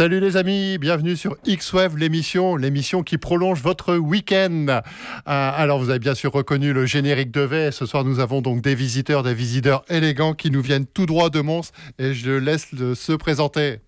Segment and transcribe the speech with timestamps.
[0.00, 4.64] Salut les amis, bienvenue sur X-Wave, l'émission, l'émission qui prolonge votre week-end.
[4.68, 4.80] Euh,
[5.26, 7.70] alors vous avez bien sûr reconnu le générique de V.
[7.70, 11.28] Ce soir nous avons donc des visiteurs, des visiteurs élégants qui nous viennent tout droit
[11.28, 13.80] de Mons et je laisse se présenter.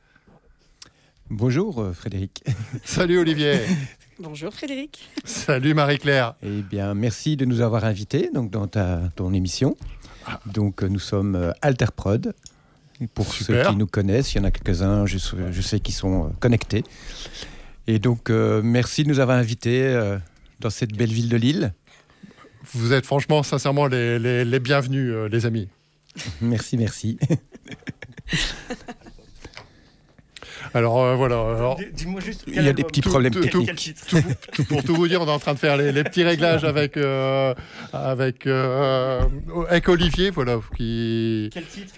[1.30, 2.44] Bonjour euh, Frédéric.
[2.84, 3.60] Salut Olivier.
[4.18, 5.08] Bonjour Frédéric.
[5.24, 6.34] Salut Marie-Claire.
[6.42, 9.78] Eh bien merci de nous avoir invités donc, dans ta, ton émission.
[10.26, 10.40] Ah.
[10.44, 12.34] Donc nous sommes Alterprod,
[13.08, 16.28] pour ceux qui nous connaissent, il y en a quelques-uns, je, sais, qui sont euh,
[16.40, 16.84] connectés.
[17.86, 20.18] Et donc, euh, merci de nous avoir invités euh,
[20.60, 21.74] dans cette belle ville de Lille.
[22.72, 25.68] Vous êtes franchement, sincèrement, les bienvenus, les amis.
[26.40, 27.18] Merci, merci.
[30.74, 31.76] Alors euh, voilà.
[31.92, 32.44] Dis-moi juste.
[32.46, 33.94] Il y a des petits problèmes techniques.
[34.68, 37.54] pour tout vous dire, on est en train de faire les, petits réglages avec euh,
[37.92, 39.22] avec euh,
[39.68, 41.50] avec Olivier, voilà, qui.
[41.52, 41.92] Quel titre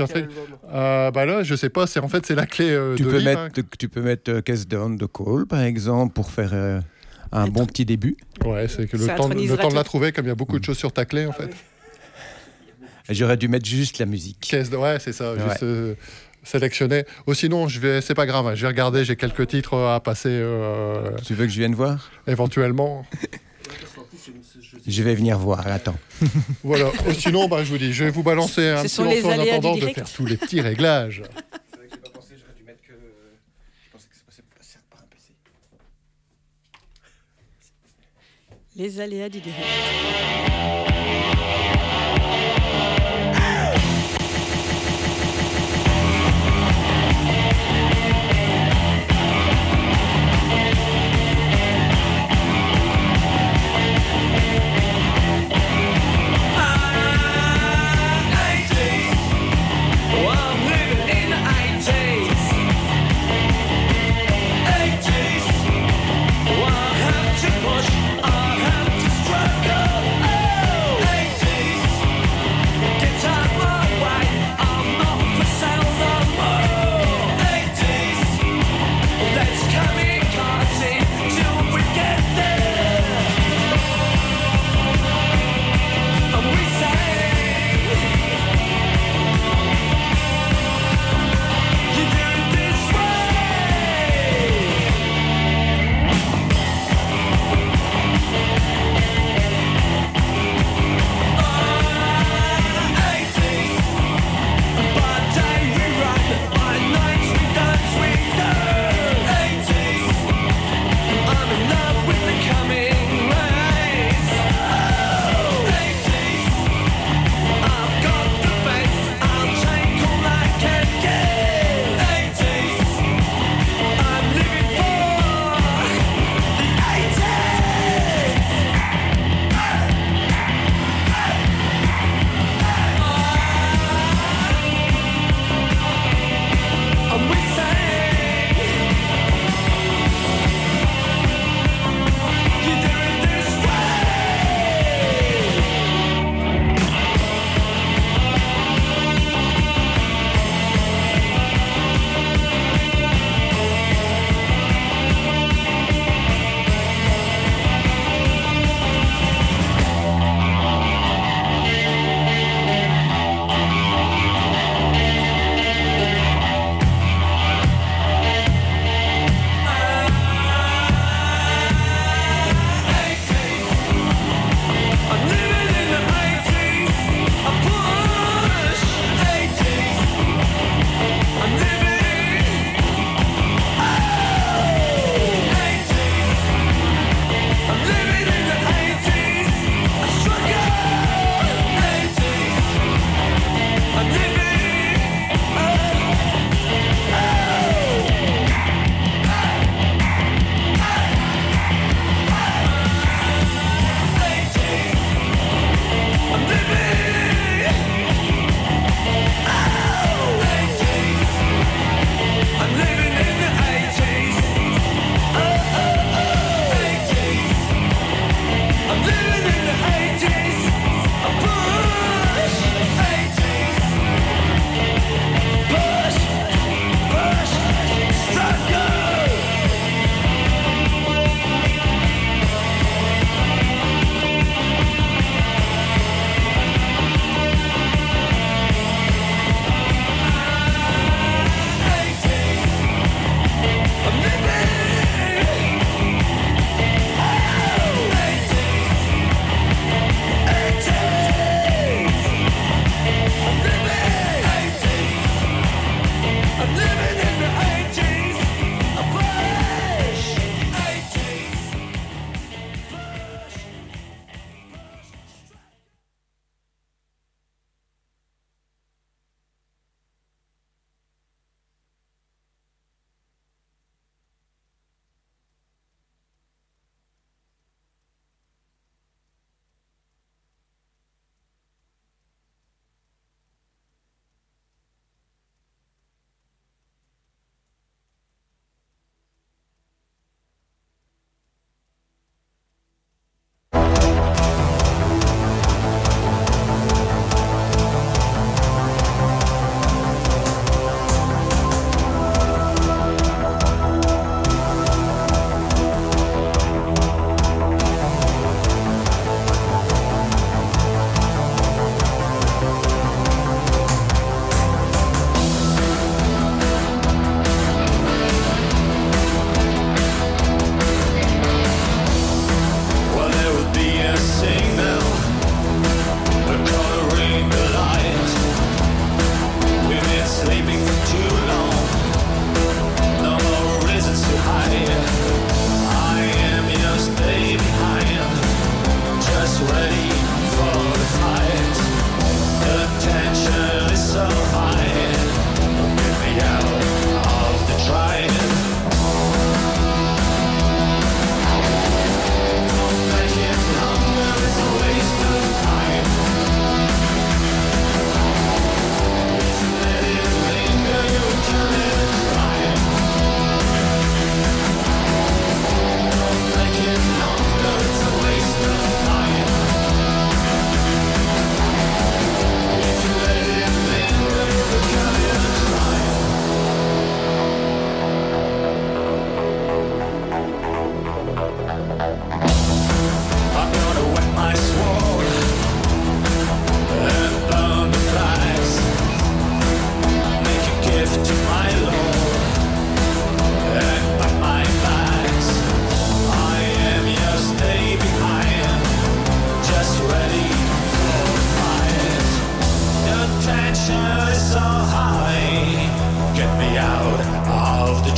[0.70, 1.86] Bah là, je sais pas.
[1.86, 2.76] C'est en fait c'est la clé.
[2.96, 3.62] tu, de peux mettre, hein.
[3.78, 6.82] tu peux mettre Case Down the Call par exemple pour faire
[7.32, 8.16] un bon petit début.
[8.44, 10.58] Ouais, c'est que le temps, le temps de la trouver, comme il y a beaucoup
[10.58, 11.50] de choses sur ta clé en fait.
[13.10, 14.50] J'aurais dû mettre juste la musique.
[14.72, 15.34] ouais, c'est ça.
[15.36, 15.64] Juste,
[16.44, 17.04] sélectionné.
[17.26, 20.00] Ou sinon, je vais, c'est pas grave, hein, je vais regarder, j'ai quelques titres à
[20.00, 20.28] passer.
[20.30, 22.10] Euh, tu veux que je vienne voir?
[22.26, 23.04] Éventuellement.
[24.86, 25.96] Je vais venir voir, attends.
[26.62, 26.90] voilà.
[27.08, 29.76] Ou sinon, bah, je vous dis, je vais vous balancer un petit morceau en attendant
[29.76, 31.22] de faire tous les petits réglages.
[38.76, 39.64] Les aléas du direct.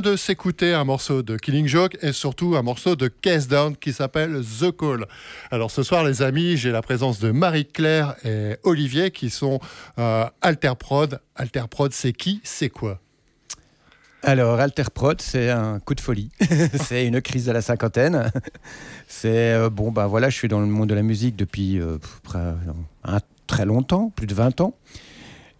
[0.00, 3.92] de s'écouter un morceau de Killing Joke et surtout un morceau de Case Down qui
[3.92, 5.06] s'appelle The Call.
[5.50, 9.60] Alors ce soir, les amis, j'ai la présence de Marie-Claire et Olivier qui sont
[9.98, 11.20] euh, Alterprod.
[11.34, 12.40] Alterprod, c'est qui?
[12.44, 13.00] C'est quoi?
[14.22, 16.30] Alors, Alterprod, c'est un coup de folie.
[16.82, 18.30] c'est une crise de la cinquantaine.
[19.08, 21.98] C'est euh, bon, bah voilà, je suis dans le monde de la musique depuis euh,
[23.46, 24.74] très longtemps, plus de 20 ans.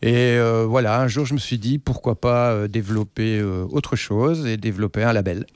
[0.07, 3.97] Et euh, voilà, un jour, je me suis dit, pourquoi pas euh, développer euh, autre
[3.97, 5.47] chose et développer un label.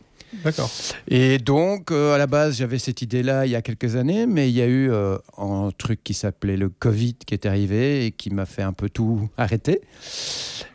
[0.45, 0.69] D'accord.
[1.07, 4.57] Et donc, à la base, j'avais cette idée-là il y a quelques années, mais il
[4.57, 4.91] y a eu
[5.39, 8.89] un truc qui s'appelait le Covid qui est arrivé et qui m'a fait un peu
[8.89, 9.81] tout arrêter.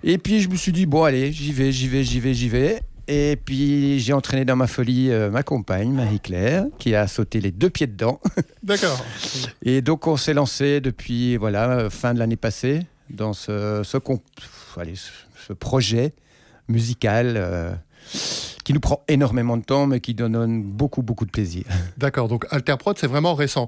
[0.03, 2.49] Et puis, je me suis dit, bon, allez, j'y vais, j'y vais, j'y vais, j'y
[2.49, 2.81] vais.
[3.07, 7.69] Et puis j'ai entraîné dans ma folie ma compagne, Marie-Claire, qui a sauté les deux
[7.69, 8.19] pieds dedans.
[8.63, 8.99] D'accord.
[9.61, 13.97] Et donc on s'est lancé depuis voilà fin de l'année passée dans ce, ce,
[15.47, 16.13] ce projet
[16.67, 17.73] musical euh,
[18.63, 21.65] qui nous prend énormément de temps, mais qui donne beaucoup, beaucoup de plaisir.
[21.97, 23.67] D'accord, donc Alterprod, c'est vraiment récent.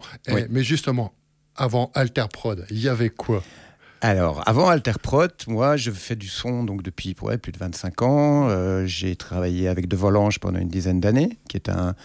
[0.50, 1.14] mais justement,
[1.56, 3.44] avant Alterprod, il y avait quoi?
[4.02, 8.48] Alors, avant Alterprod, moi, je fais du son donc depuis plus de 25 ans.
[8.50, 11.96] Euh, j'ai travaillé avec De Volange pendant une dizaine d'années, qui est un,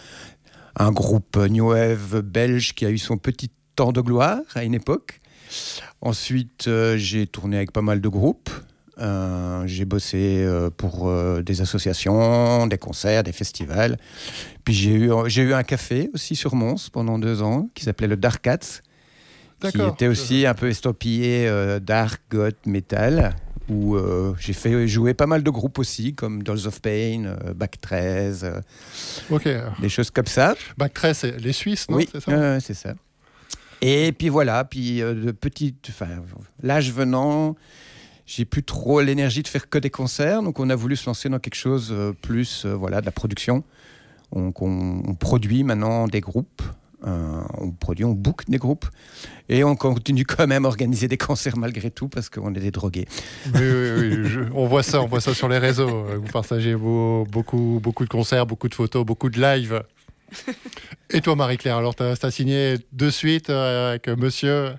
[0.75, 4.73] un groupe New Wave belge qui a eu son petit temps de gloire à une
[4.73, 5.19] époque.
[6.01, 8.49] Ensuite, euh, j'ai tourné avec pas mal de groupes.
[8.99, 13.97] Euh, j'ai bossé euh, pour des associations, des concerts, des festivals.
[14.63, 18.07] Puis j'ai eu, j'ai eu un café aussi sur Mons pendant deux ans qui s'appelait
[18.07, 18.81] le Dark Cats,
[19.71, 21.49] qui était aussi un peu estampillé
[21.81, 23.35] dark, goth, metal,
[23.69, 23.97] où
[24.37, 28.61] j'ai fait jouer pas mal de groupes aussi, comme Dolls of Pain, Back 13,
[29.79, 30.55] des choses comme ça.
[30.77, 31.97] Back 13, c'est les Suisses, non?
[31.97, 32.93] Oui, c'est ça.
[33.85, 36.07] Et puis voilà, puis euh, de petite, enfin,
[36.61, 37.57] l'âge venant,
[38.25, 41.27] j'ai plus trop l'énergie de faire que des concerts, donc on a voulu se lancer
[41.27, 43.65] dans quelque chose euh, plus, euh, voilà, de la production.
[44.31, 46.61] On, on, produit maintenant des groupes,
[47.03, 48.85] on produit, on book des groupes,
[49.49, 52.71] et on continue quand même à organiser des concerts malgré tout parce qu'on est des
[52.71, 53.05] drogués.
[53.53, 56.05] Oui, oui, oui on voit ça, on voit ça sur les réseaux.
[56.15, 59.83] Vous partagez beaucoup, beaucoup de concerts, beaucoup de photos, beaucoup de lives.
[61.09, 64.73] Et toi, Marie-Claire, alors tu as, signé de suite euh, avec monsieur?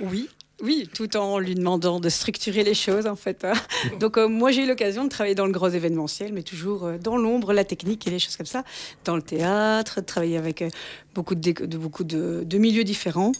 [0.00, 0.28] Oui,
[0.62, 3.44] oui, tout en lui demandant de structurer les choses en fait.
[3.44, 3.54] Hein.
[4.00, 6.98] Donc euh, moi j'ai eu l'occasion de travailler dans le gros événementiel, mais toujours euh,
[6.98, 8.64] dans l'ombre, la technique et les choses comme ça,
[9.04, 10.64] dans le théâtre, de travailler avec
[11.14, 13.32] beaucoup de, beaucoup de, milieux différents.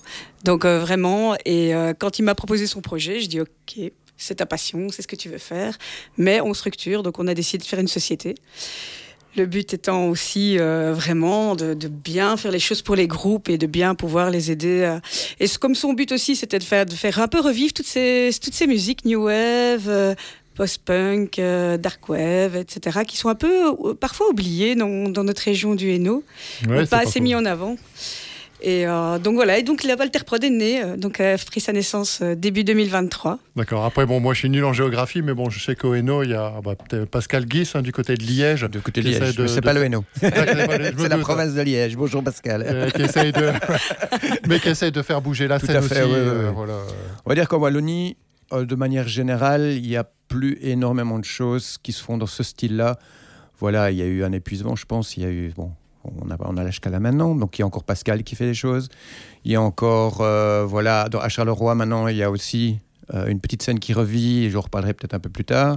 [0.44, 4.88] Donc vraiment, et quand il m'a proposé son projet, je dis ok, c'est ta passion,
[4.90, 5.76] c'est ce que tu veux faire,
[6.16, 8.34] mais on structure, donc on a décidé de faire une société.
[9.36, 13.58] Le but étant aussi euh, vraiment de, bien faire les choses pour les groupes et
[13.58, 14.98] de bien pouvoir les aider.
[15.40, 18.30] Et comme son but aussi, c'était de faire, de faire un peu revivre toutes ces,
[18.42, 20.14] toutes ces musiques new wave, euh,
[20.54, 25.90] post-punk, euh, dark wave, etc., qui sont un peu parfois oubliées dans, notre région du
[25.90, 26.24] Hainaut,
[26.90, 27.76] pas, assez mis en avant.
[28.64, 28.86] Et
[29.22, 33.38] donc voilà, et donc la Walterprod est née, donc a pris sa naissance début 2023.
[33.56, 33.84] D'accord.
[33.84, 36.30] Après, bon, moi je suis nul en géographie, mais bon, je sais qu'au Hainaut, il
[36.30, 36.74] y a bah,
[37.10, 38.64] Pascal Guis hein, du côté de Liège.
[38.70, 40.04] Du côté de Liège, c'est pas le Hainaut.
[40.20, 41.96] c'est la province de Liège.
[41.96, 42.92] Bonjour Pascal.
[42.94, 43.50] qui essaye de...
[44.48, 45.94] mais qui essaye de faire bouger la scène aussi.
[46.54, 46.78] Voilà.
[47.24, 48.16] On va dire qu'en Wallonie,
[48.52, 52.42] de manière générale, il n'y a plus énormément de choses qui se font dans ce
[52.42, 52.98] style-là.
[53.58, 55.16] Voilà, il y a eu un épuisement, je pense.
[55.16, 55.72] Il y a eu, bon,
[56.04, 58.34] on a, on a l'âge qu'à là maintenant, donc il y a encore Pascal qui
[58.34, 58.88] fait des choses.
[59.44, 62.78] Il y a encore, euh, voilà, à Charleroi maintenant, il y a aussi
[63.14, 65.76] euh, une petite scène qui revit, et je reparlerai peut-être un peu plus tard.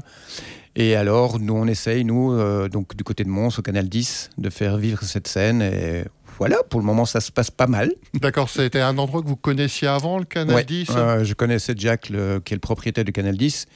[0.76, 4.32] Et alors, nous, on essaye, nous, euh, donc du côté de Mons, au Canal 10,
[4.38, 5.62] de faire vivre cette scène.
[5.62, 6.04] Et
[6.38, 7.94] voilà, pour le moment, ça se passe pas mal.
[8.14, 12.02] D'accord, c'était un endroit que vous connaissiez avant, le Canal 10 euh, Je connaissais Jack,
[12.02, 13.68] qui est le propriétaire du Canal 10.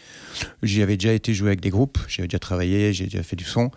[0.63, 3.37] J'y avais déjà été jouer avec des groupes, j'y avais déjà travaillé, j'ai déjà fait
[3.37, 3.71] du son.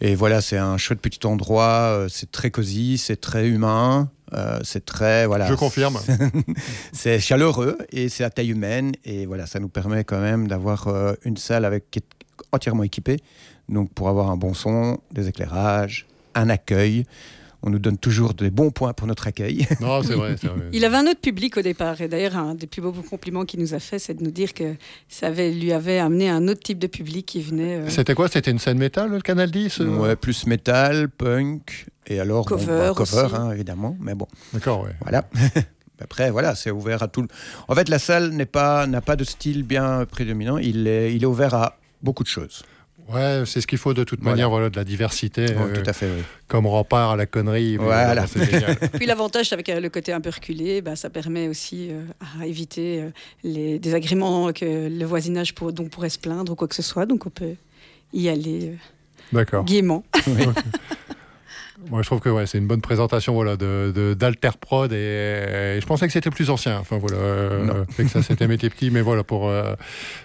[0.00, 4.10] Et voilà, c'est un chouette petit endroit, euh, c'est très cosy, c'est très humain.
[4.32, 5.46] Euh, c'est très voilà.
[5.46, 5.98] Je confirme.
[6.92, 10.88] c'est chaleureux et c'est à taille humaine et voilà, ça nous permet quand même d'avoir
[11.24, 12.06] une salle avec qui est
[12.50, 13.18] entièrement équipée,
[13.68, 17.04] donc pour avoir un bon son, des éclairages, un accueil
[17.62, 19.66] on nous donne toujours des bons points pour notre accueil.
[19.80, 20.36] Non, c'est vrai,
[20.72, 22.00] Il avait un autre public au départ.
[22.00, 24.54] Et d'ailleurs, un des plus beaux compliments qu'il nous a fait, c'est de nous dire
[24.54, 24.74] que
[25.08, 27.76] ça lui avait amené un autre type de public qui venait.
[27.76, 28.28] Euh, C'était quoi?
[28.28, 29.86] C'était une scène métal, le Canal 10 euh?
[29.96, 33.96] Ouais, plus métal, punk, et alors cover, bah, cover hein, évidemment.
[34.00, 34.26] Mais bon.
[34.52, 34.94] D'accord, ouais.
[35.00, 35.28] Voilà.
[36.00, 37.26] Après, voilà, c'est ouvert à tout.
[37.68, 40.58] En fait, la salle n'est pas n'a pas de style bien prédominant.
[40.58, 42.64] Il est, il est ouvert à beaucoup de choses.
[43.08, 45.46] Ouais, c'est ce qu'il faut de toute manière, voilà, de la diversité.
[45.50, 46.22] Euh, tout à fait, oui.
[46.48, 47.76] Comme rempart à la connerie.
[47.76, 48.24] Voilà.
[48.94, 52.02] Puis l'avantage avec euh, le côté un peu reculé, bah, ça permet aussi euh,
[52.40, 53.04] à éviter
[53.44, 57.06] les désagréments que le voisinage pour, donc pourrait se plaindre ou quoi que ce soit.
[57.06, 57.54] Donc on peut
[58.12, 58.76] y aller
[59.66, 60.04] gaiement.
[61.90, 65.86] Moi, je trouve que ouais, c'est une bonne présentation voilà, de, d'Alter Prod et, je
[65.86, 66.78] pensais que c'était plus ancien.
[66.78, 69.74] Enfin, voilà, euh, que ça s'était métier petit, mais voilà, pour, euh,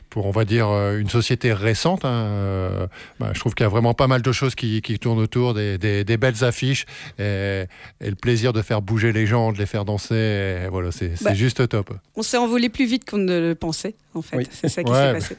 [0.10, 2.88] pour on va dire euh, une société récente, hein,
[3.20, 5.54] bah, je trouve qu'il y a vraiment pas mal de choses qui, qui tournent autour,
[5.54, 6.86] des, des, belles affiches
[7.20, 7.66] et,
[8.02, 10.68] le plaisir de faire bouger les gens, de les faire danser.
[10.70, 11.94] voilà, c'est, bah, juste top.
[12.16, 14.48] On s'est envolé plus vite qu'on ne le pensait, en fait.
[14.52, 15.38] C'est ça qui s'est passé.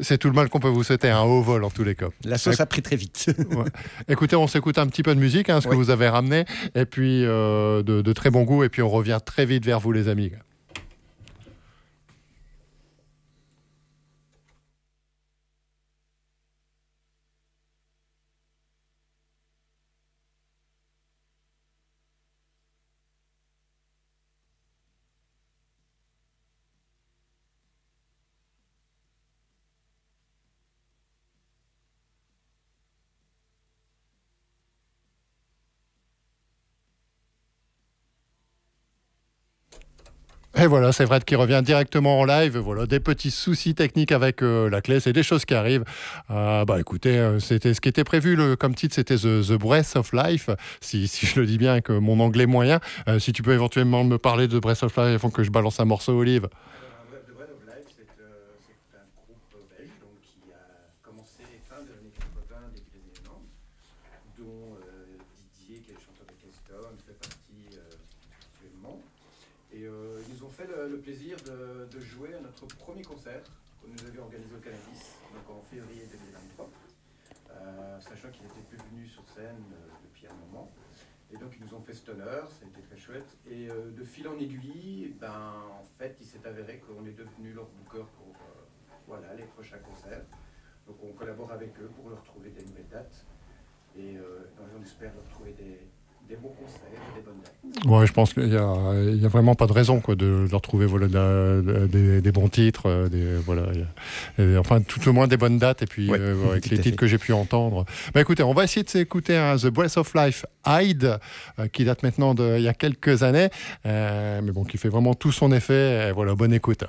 [0.00, 2.08] C'est tout le mal qu'on peut vous souhaiter, un haut vol en tous les cas.
[2.24, 3.30] La sauce a pris très vite.
[4.08, 6.86] Écoutez, on s'écoute un petit peu de musique, hein, ce que vous avez ramené, et
[6.86, 9.92] puis euh, de, de très bon goût, et puis on revient très vite vers vous
[9.92, 10.32] les amis.
[40.66, 42.58] Et voilà, c'est Fred qui revient directement en live.
[42.58, 45.84] Voilà, des petits soucis techniques avec euh, la clé, c'est des choses qui arrivent.
[46.28, 50.12] Euh, bah écoutez, euh, c'était ce qui était prévu comme titre, c'était The, Breath of
[50.12, 50.50] Life.
[50.80, 52.80] Si, je le dis bien, avec mon anglais moyen.
[53.20, 55.84] si tu peux éventuellement me parler de Breath of Life, faut que je balance un
[55.84, 56.48] morceau olive.
[67.06, 67.35] le
[71.06, 73.44] plaisir de, jouer à notre premier concert
[73.80, 76.68] que nous avions organisé au Canadis, donc en février 2023,
[77.50, 80.68] euh, sachant qu'il n'était plus venu sur scène euh, depuis un moment.
[81.32, 83.38] Et donc ils nous ont fait cet honneur, ça a été très chouette.
[83.48, 87.52] Et euh, de fil en aiguille, ben, en fait, il s'est avéré qu'on est devenu
[87.52, 88.34] leur booker pour
[89.06, 90.24] voilà, les prochains concerts.
[90.88, 93.24] Donc on collabore avec eux pour leur trouver des nouvelles dates.
[93.96, 94.16] Et
[94.58, 95.78] on espère leur trouver des,
[96.28, 97.86] des bons conseils, des bonnes dates.
[97.86, 100.86] Ouais, je pense qu'il n'y a, a, vraiment pas de raison quoi, de, leur trouver
[100.86, 103.64] voilà, des, bons titres, euh, des, voilà,
[104.58, 107.18] enfin tout au moins des bonnes dates, et puis euh, avec les titres que j'ai
[107.18, 107.84] pu entendre.
[108.14, 111.18] Bah, écoutez, on va essayer de s'écouter un The Breath of Life Hyde,
[111.58, 113.50] euh, qui date maintenant d'il y a quelques années,
[113.84, 116.08] mais bon, qui fait vraiment tout son effet.
[116.08, 116.84] Et voilà, bonne écoute.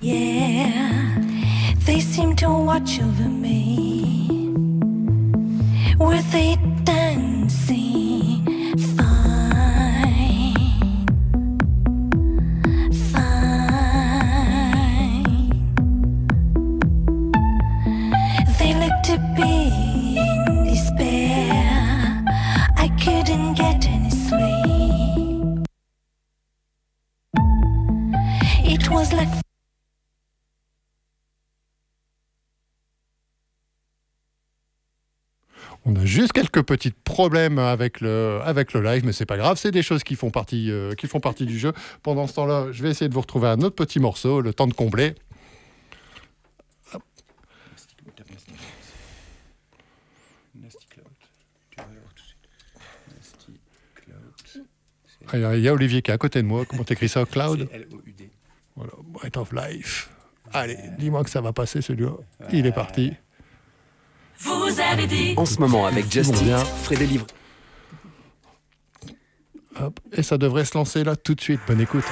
[0.00, 1.18] Yeah,
[1.84, 4.54] they seem to watch over me.
[5.98, 6.56] Were they
[35.88, 39.56] On a juste quelques petits problèmes avec le, avec le live, mais c'est pas grave,
[39.56, 41.72] c'est des choses qui font, partie, euh, qui font partie du jeu.
[42.02, 44.66] Pendant ce temps-là, je vais essayer de vous retrouver un autre petit morceau, le temps
[44.66, 45.14] de combler.
[55.32, 56.66] Il y a Olivier qui est à côté de moi.
[56.66, 58.30] Comment t'écris ça Cloud L-O-U-D.
[58.76, 60.10] Voilà, Bright of Life.
[60.52, 62.12] Allez, dis-moi que ça va passer celui-là.
[62.52, 63.14] Il est parti.
[64.38, 65.34] Vous avez dit.
[65.36, 67.26] En ce moment, avec Justin, Frais des livres.
[69.80, 71.60] Hop, et ça devrait se lancer là tout de suite.
[71.66, 72.04] Bonne écoute.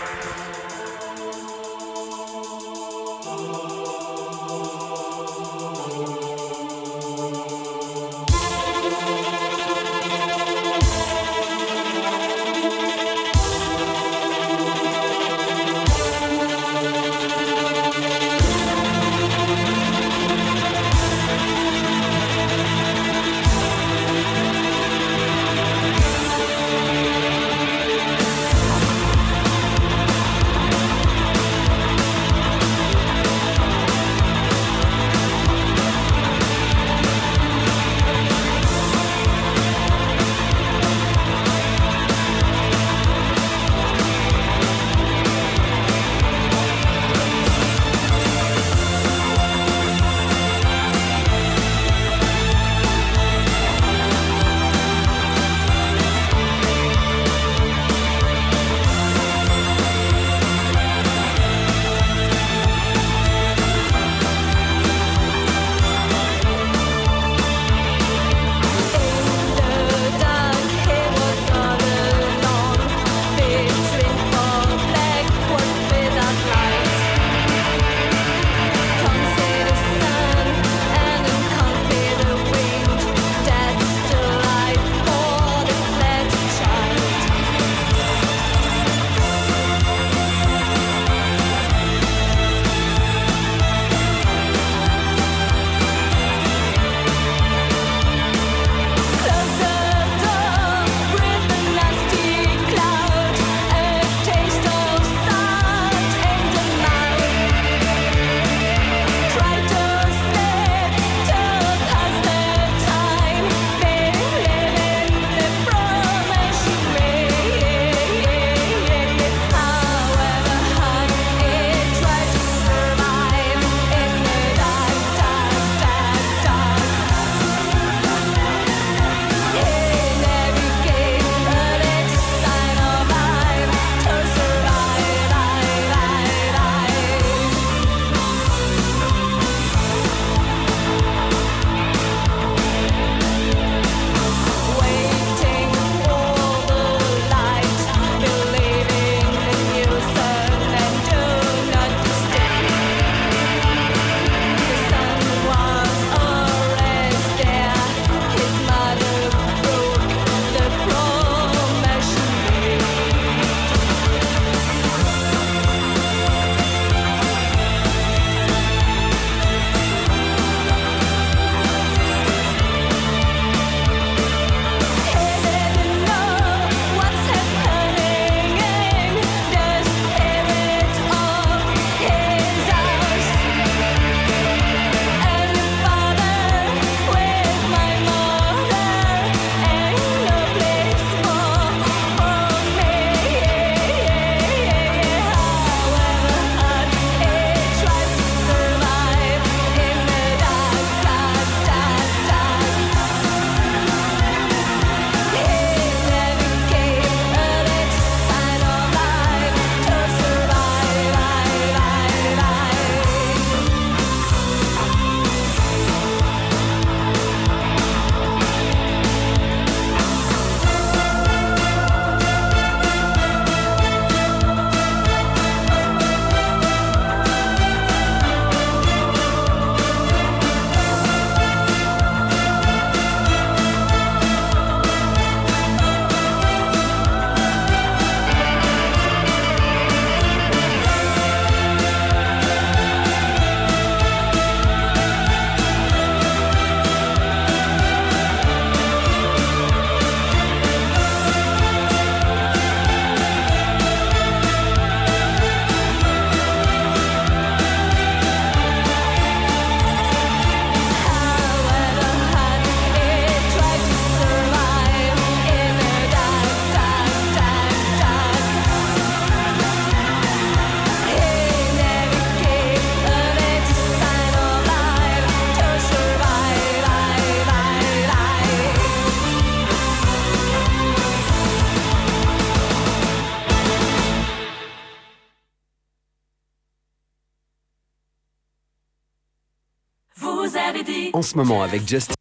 [291.37, 292.15] Ce moment avec Justin.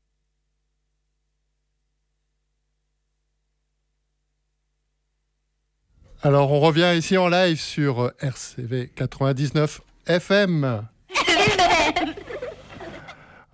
[6.22, 10.84] Alors, on revient ici en live sur RCV 99 FM.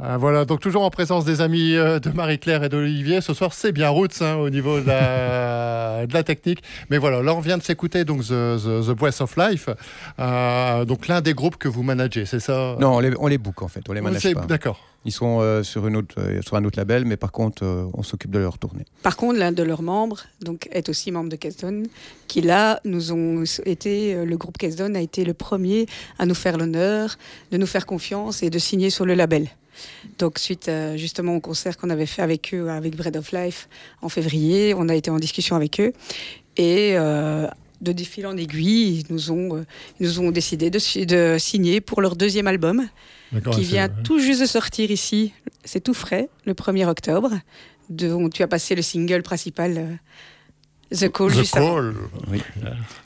[0.04, 3.22] Ah, voilà, donc toujours en présence des amis euh, de Marie-Claire et d'Olivier.
[3.22, 6.64] Ce soir, c'est bien Roots hein, au niveau de la, de la, technique.
[6.90, 9.70] Mais voilà, là, on vient de s'écouter donc The, The, The, of Life.
[10.20, 12.78] Euh, donc l'un des groupes que vous managez, c'est ça?
[12.80, 14.46] Non, on les, on les book en fait, on les manage pas.
[14.48, 14.91] D'accord.
[15.04, 15.96] Ils sont euh, euh, sur un
[16.66, 18.86] autre label, mais par contre, euh, on s'occupe de leur tournée.
[19.02, 21.84] Par contre, l'un de leurs membres donc, est aussi membre de Kesdon,
[22.28, 25.88] qui là, nous ont été, le groupe Kesdon a été le premier
[26.20, 27.18] à nous faire l'honneur,
[27.52, 29.50] de nous faire confiance et de signer sur le label.
[30.20, 33.70] Donc, suite justement au concert qu'on avait fait avec eux, avec Bread of Life,
[34.02, 35.94] en février, on a été en discussion avec eux.
[36.58, 39.66] Et de fil en aiguille, ils nous ont,
[40.00, 42.88] ils nous ont décidé de signer pour leur deuxième album
[43.54, 45.34] qui vient tout juste de sortir ici.
[45.64, 47.32] C'est tout frais, le 1er octobre.
[47.90, 51.32] De, tu as passé le single principal, euh, The Call.
[51.32, 51.94] The Call.
[52.30, 52.42] Oui.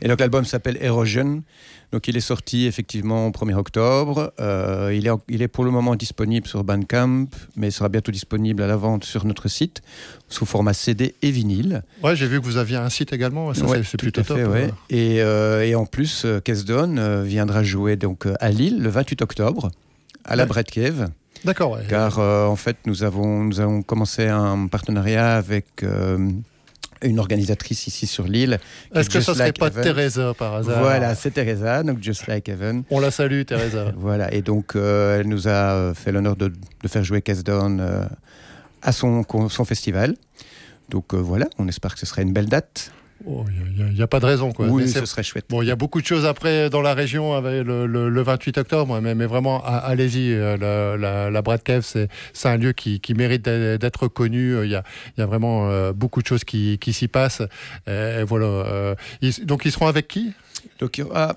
[0.01, 1.43] Et donc l'album s'appelle Erosion.
[1.91, 4.33] Donc il est sorti effectivement au 1er octobre.
[4.39, 8.11] Euh, il, est, il est pour le moment disponible sur Bandcamp, mais il sera bientôt
[8.11, 9.81] disponible à la vente sur notre site
[10.27, 11.83] sous format CD et vinyle.
[12.03, 13.53] Ouais, j'ai vu que vous aviez un site également.
[13.53, 14.38] Ça, c'est plutôt top.
[14.38, 14.71] ouais.
[14.89, 19.71] et, euh, et, en plus, Kesdon viendra jouer donc à Lille le 28 octobre
[20.25, 21.09] à la Brett Cave.
[21.43, 21.77] D'accord.
[21.88, 26.31] Car euh, en fait, nous avons, nous avons commencé un partenariat avec euh,
[27.03, 28.59] une organisatrice ici sur l'île.
[28.93, 32.49] Est-ce que ça ne serait pas Teresa par hasard Voilà, c'est Teresa, donc Just Like
[32.49, 32.83] Heaven.
[32.89, 33.91] On la salue, Teresa.
[33.97, 36.47] voilà, et donc euh, elle nous a fait l'honneur de,
[36.81, 38.07] de, faire jouer Case Down
[38.81, 40.15] à son, son festival.
[40.89, 42.91] Donc voilà, on espère que ce serait une belle date.
[43.21, 43.45] Il oh,
[43.93, 44.51] n'y a, pas de raison.
[44.51, 44.67] Quoi.
[44.67, 45.45] Oui, ce serait chouette.
[45.49, 48.58] Bon, il y a beaucoup de choses après dans la région avec le, le, 28
[48.58, 50.34] octobre, mais, mais vraiment, allez-y.
[50.34, 52.10] Euh, la, la, la Brad Cave, c'est
[52.47, 54.63] un lieu qui, qui mérite d'être connu.
[54.63, 54.84] Il y a,
[55.17, 57.41] y a vraiment euh, beaucoup de choses qui, qui s'y passent.
[57.88, 58.45] Et, voilà.
[58.45, 58.95] Euh,
[59.43, 60.34] donc, ils seront avec qui?
[60.80, 61.36] Donc, il aura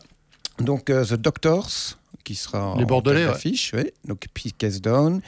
[0.58, 3.94] donc, The Doctors, qui sera Les Bordelais, en affiche, ouais.
[4.04, 5.20] donc Peak Down.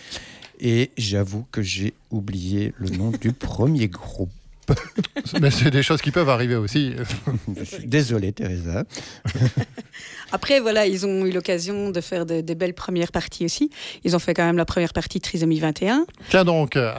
[0.59, 4.31] Et j'avoue que j'ai oublié le nom du premier groupe.
[5.41, 6.95] Mais c'est des choses qui peuvent arriver aussi.
[7.85, 8.85] Désolé, Teresa.
[10.33, 13.71] Après, voilà, ils ont eu l'occasion de faire des belles premières parties aussi.
[14.05, 16.07] Ils ont fait quand même la première partie de Trisomie 21.
[16.29, 16.93] Tiens donc, euh,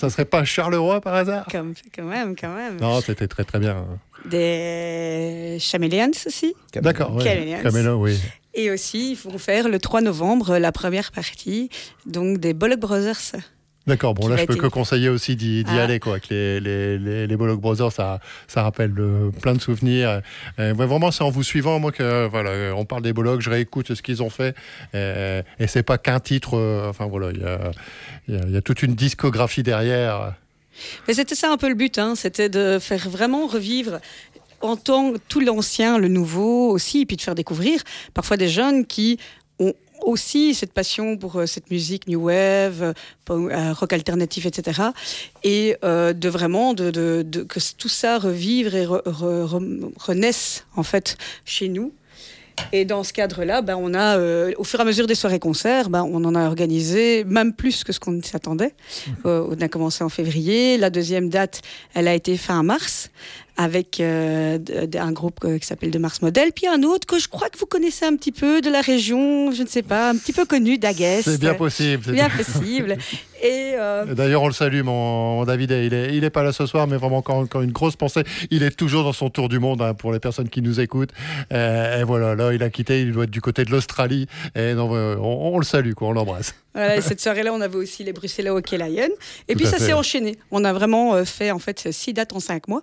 [0.00, 1.46] ça serait pas Charleroi par hasard?
[1.50, 1.64] Quand
[2.04, 2.80] même, quand même.
[2.80, 3.84] Non, c'était très très bien.
[4.24, 6.54] Des Chameleons aussi.
[6.74, 8.18] D'accord, oui.
[8.54, 11.68] Et aussi, ils vont faire le 3 novembre la première partie
[12.06, 13.36] donc des Bollock Brothers.
[13.88, 15.82] D'accord, bon là je peux que conseiller aussi d'y ah.
[15.82, 16.18] aller quoi.
[16.30, 20.22] Les, les, les, les Bollock Brothers, ça, ça rappelle euh, plein de souvenirs.
[20.58, 24.02] Vraiment c'est en vous suivant moi que voilà, on parle des Bollock, je réécoute ce
[24.02, 24.54] qu'ils ont fait
[24.94, 26.56] et, et c'est pas qu'un titre.
[26.56, 27.70] Euh, enfin voilà, il y a,
[28.28, 30.34] y, y a, toute une discographie derrière.
[31.06, 34.00] Mais c'était ça un peu le but, hein, c'était de faire vraiment revivre
[34.60, 37.80] en tant tout l'ancien, le nouveau aussi, et puis de faire découvrir
[38.14, 39.18] parfois des jeunes qui
[40.02, 42.94] aussi cette passion pour euh, cette musique new wave,
[43.30, 44.82] euh, rock alternatif, etc.
[45.44, 51.68] Et euh, de vraiment de, de, que tout ça revivre et renaisse en fait chez
[51.68, 51.92] nous.
[52.72, 54.18] Et dans ce cadre-là, ben, on a,
[54.56, 57.92] au fur et à mesure des soirées-concerts, ben, on en a organisé même plus que
[57.92, 58.74] ce qu'on s'attendait.
[59.06, 59.12] Mmh.
[59.24, 60.76] on a commencé en février.
[60.76, 61.62] La deuxième date,
[61.94, 63.10] elle a été fin mars
[63.58, 64.58] avec euh,
[64.94, 67.66] un groupe qui s'appelle De Mars Model, puis un autre que je crois que vous
[67.66, 70.78] connaissez un petit peu de la région, je ne sais pas, un petit peu connu
[70.78, 71.28] d'Aguest.
[71.28, 72.12] C'est bien possible.
[72.12, 72.96] Bien possible.
[73.44, 75.70] Euh, Et D'ailleurs, on le salue, mon, David.
[75.70, 78.22] Il est, il est pas là ce soir, mais vraiment encore, encore une grosse pensée.
[78.50, 81.12] Il est toujours dans son tour du monde hein, pour les personnes qui nous écoutent.
[81.52, 83.02] Euh, et, voilà, là, il a quitté.
[83.02, 84.26] Il doit être du côté de l'Australie.
[84.54, 86.08] Et non, on, on, le salue, quoi.
[86.08, 86.54] On l'embrasse.
[86.74, 89.08] Voilà, cette soirée-là, on avait aussi les Bruxelles Hockey Lion.
[89.48, 90.38] Et puis ça s'est enchaîné.
[90.50, 92.82] On a vraiment euh, fait en fait six dates en cinq mois.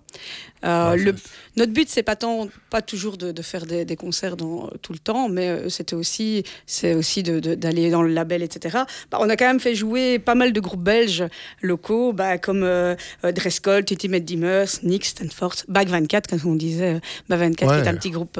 [0.65, 1.15] Euh, le,
[1.57, 4.93] notre but, c'est pas tant, pas toujours de, de faire des, des, concerts dans, tout
[4.93, 8.79] le temps, mais euh, c'était aussi, c'est aussi d'aller dans le label, etc.
[9.11, 11.25] Bah, on a quand même fait jouer pas mal de groupes belges
[11.61, 16.99] locaux, bah, comme euh, Drescol, Titi Dimmers, Nick, Stanford, Back 24, comme on disait.
[17.29, 18.39] Back 24, qui est un petit groupe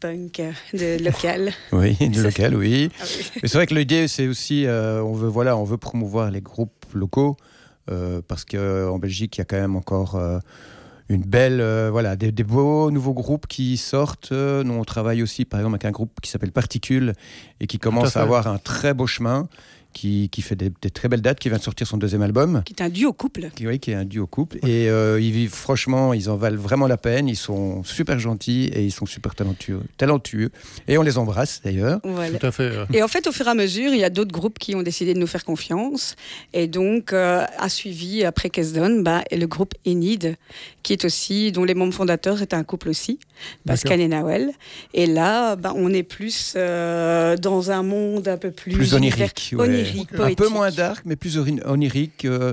[0.00, 0.42] punk
[0.72, 1.52] de, local.
[1.72, 2.90] oui, de local, oui.
[3.00, 3.04] Ah
[3.42, 6.40] mais c'est vrai que l'idée, c'est aussi euh, on veut voilà, on veut promouvoir les
[6.40, 7.36] groupes locaux
[7.90, 10.38] euh, parce qu'en Belgique, il y a quand même encore euh,
[11.08, 14.32] une belle, voilà, des, beaux nouveaux groupes qui sortent.
[14.32, 17.12] nous, on travaille aussi, par exemple, avec un groupe qui s'appelle Particule
[17.60, 19.48] et qui commence à, avoir un très beau chemin
[19.94, 22.62] qui, qui fait des, très belles dates, qui vient de sortir son deuxième album.
[22.66, 23.48] Qui est un duo couple.
[23.54, 24.58] Qui, oui, qui est un duo couple.
[24.58, 27.28] Et euh, ils vivent, franchement, ils en valent vraiment la peine.
[27.28, 29.80] Ils sont super gentils et ils sont super talentueux.
[29.96, 30.50] talentueux.
[30.88, 32.00] Et on les embrasse d'ailleurs.
[32.02, 32.72] Tout à fait.
[32.92, 34.82] Et en fait, au fur et à mesure, il y a d'autres groupes qui ont
[34.82, 36.16] décidé de nous faire confiance.
[36.52, 40.36] Et donc, euh, a suivi après Kesdon, bah, le groupe Enid,
[40.82, 43.18] qui est aussi, dont les membres fondateurs étaient un couple aussi,
[43.66, 44.52] Pascal et Nawel.
[44.92, 49.54] Et là, bah, on est plus euh, dans un monde un peu plus, plus onirique,
[50.18, 52.24] un peu moins dark, mais plus onirique.
[52.24, 52.52] Euh,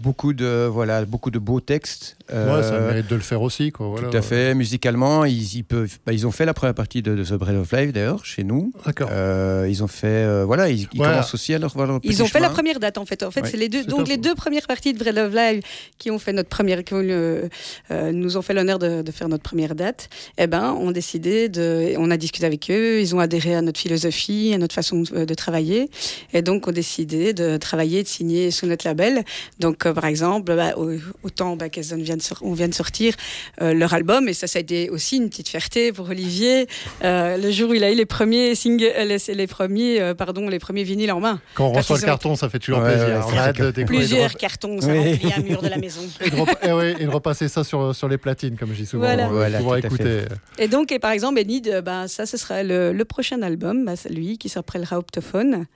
[0.00, 2.16] beaucoup de voilà beaucoup de beaux textes.
[2.30, 3.96] Euh, ça mérite de le faire aussi quoi.
[3.98, 4.54] tout à fait.
[4.54, 5.98] Musicalement, ils, ils peuvent.
[6.06, 8.72] Bah, ils ont fait la première partie de, The Breath of Life d'ailleurs chez nous.
[8.84, 9.08] D'accord.
[9.10, 12.40] Euh, ils ont fait euh, voilà ils, commencent aussi à leur, leur Ils ont fait
[12.40, 13.22] la première date en fait.
[13.22, 15.64] En fait, c'est les deux donc les deux premières parties de Breath of Life
[15.98, 19.74] qui ont fait notre première qui nous ont fait l'honneur de, de, faire notre première
[19.74, 20.08] date.
[20.36, 23.00] Eh ben, on décidé de on a discuté avec eux.
[23.00, 25.90] Ils ont adhéré à notre philosophie, à notre façon de, travailler,
[26.32, 29.24] et donc on a décidé de travailler, de signer sous notre label.
[29.60, 30.74] Donc par exemple, bah,
[31.22, 33.14] autant bah, vient de on vient de sortir
[33.62, 36.66] euh, leur album, et ça, ça a été aussi une petite fierté pour Olivier,
[37.04, 40.58] euh, le jour où il a eu les premiers singles, euh, les, premiers, pardon, les
[40.58, 41.40] premiers vinyles en main.
[41.54, 43.86] Quand on reçoit le carton, ça fait toujours plaisir.
[43.86, 46.02] Plusieurs cartons, ça remplit un mur de la maison.
[46.20, 49.58] et, de, eh repasser ça sur, sur les platines, comme je dis souvent, voilà.
[49.58, 50.22] pour écouter.
[50.58, 54.38] Et donc, et par exemple, Enid, bah, ça, ce sera le, prochain album, bah, lui,
[54.38, 55.66] qui s'appellera Optophone.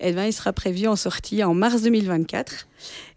[0.00, 2.66] Et ben, il sera prévu en sortie en mars 2024.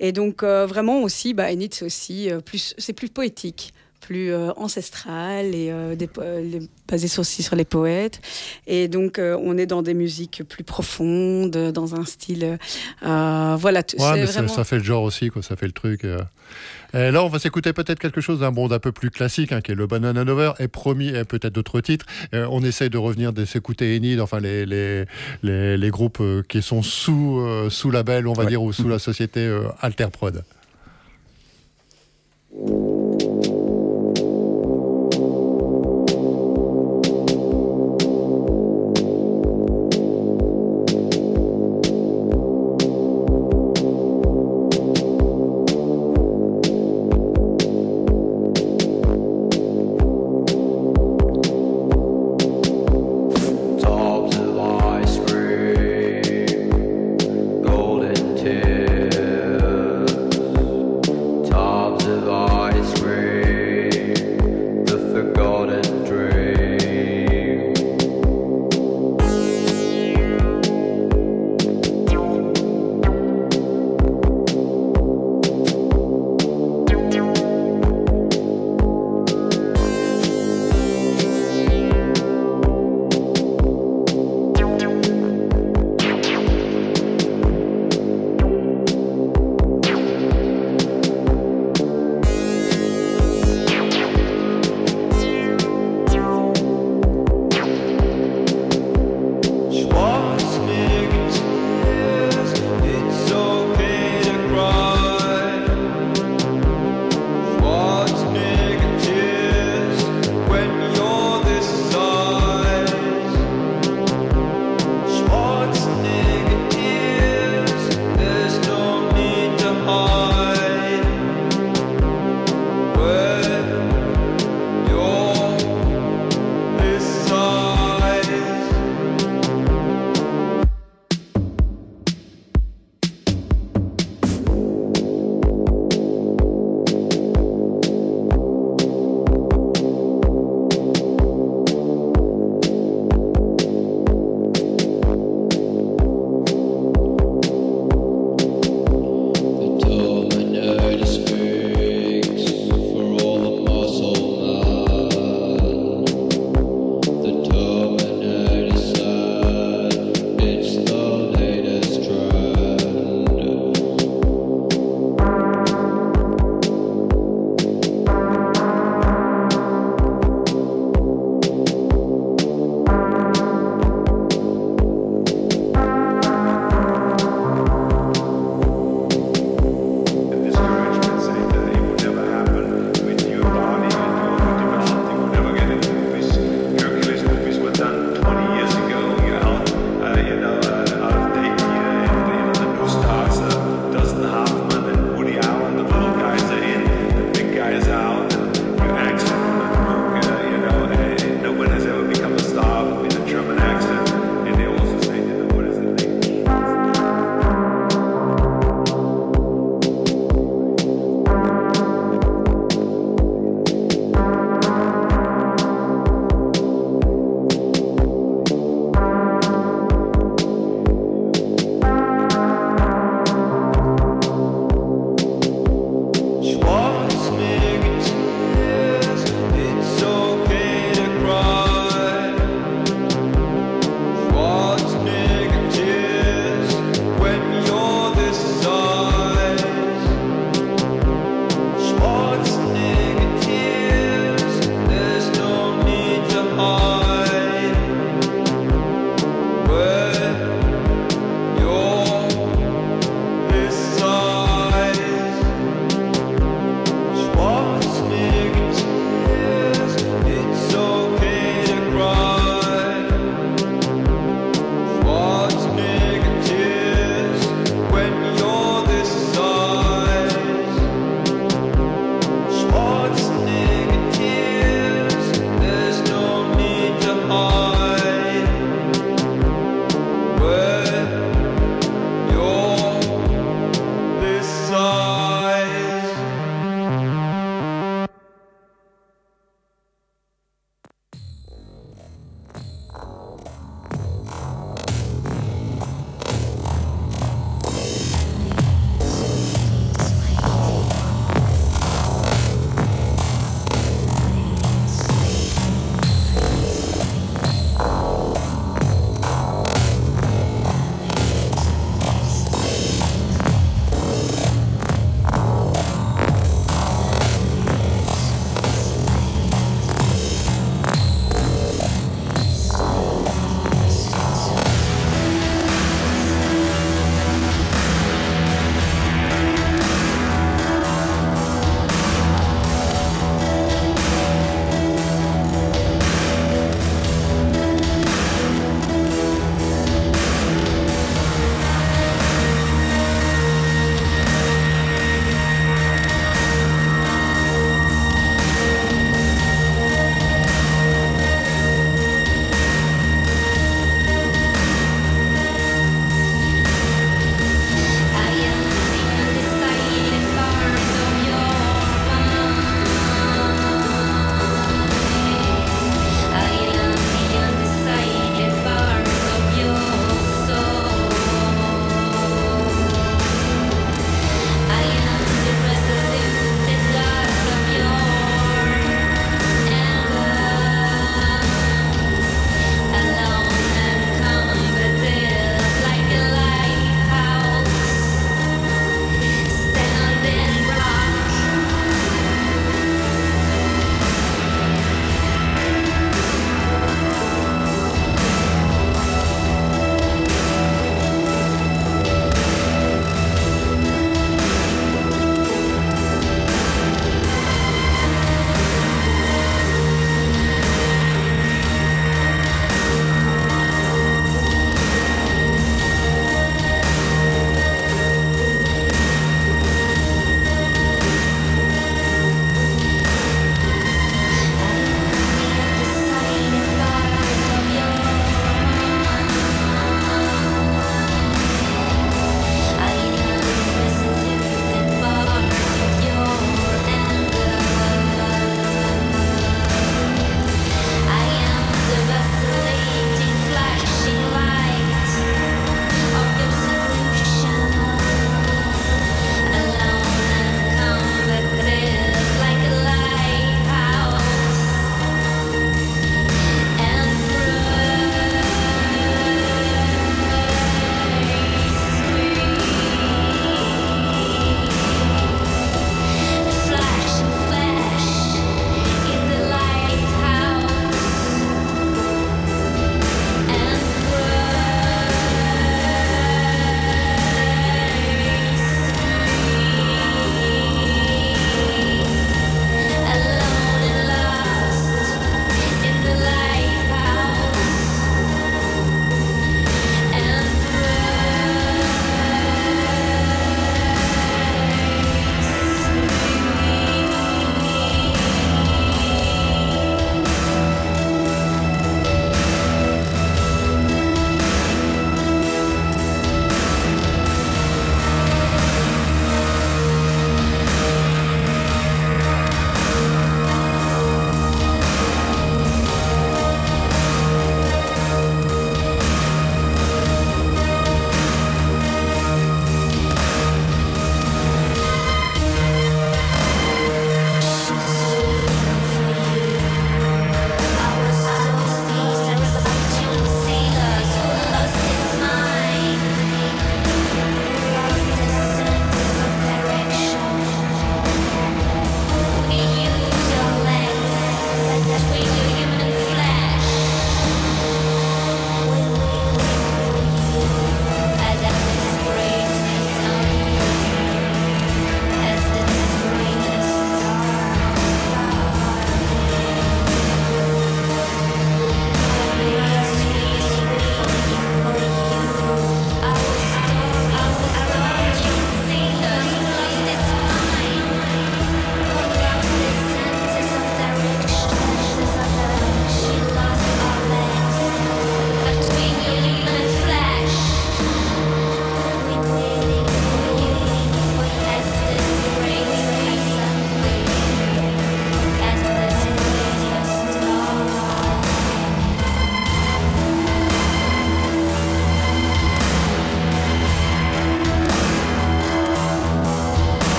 [0.00, 3.74] Et donc, euh, vraiment aussi, bah, Enid, c'est aussi euh, plus, c'est plus poétique
[4.10, 5.72] plus euh, ancestral et
[6.88, 8.20] basé aussi sur les poètes.
[8.66, 12.58] Et donc, on est dans des musiques plus profondes, dans un style.
[13.02, 16.04] voilà, ouais, mais ça fait le genre aussi, quoi, ça fait le truc.
[16.92, 19.60] Et là, on va s'écouter peut-être quelque chose d'un monde un peu plus classique, hein,
[19.60, 22.06] qui est le Banana Lover, et promis, et peut-être d'autres titres.
[22.32, 25.06] on essaye de revenir, de s'écouter Enid, enfin les, les,
[25.76, 29.48] les, groupes qui sont sous, sous label, on va dire, ou sous la société
[29.80, 30.42] Alterprod.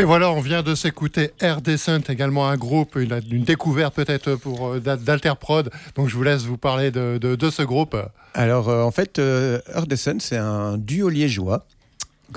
[0.00, 4.34] Et voilà, on vient de s'écouter Air Descent, également un groupe, une, une découverte peut-être
[4.34, 5.68] pour euh, d'Alterprod.
[5.94, 7.94] Donc je vous laisse vous parler de, de, ce groupe.
[8.32, 11.66] Alors euh, en fait, euh, Air Descent, c'est un duo liégeois.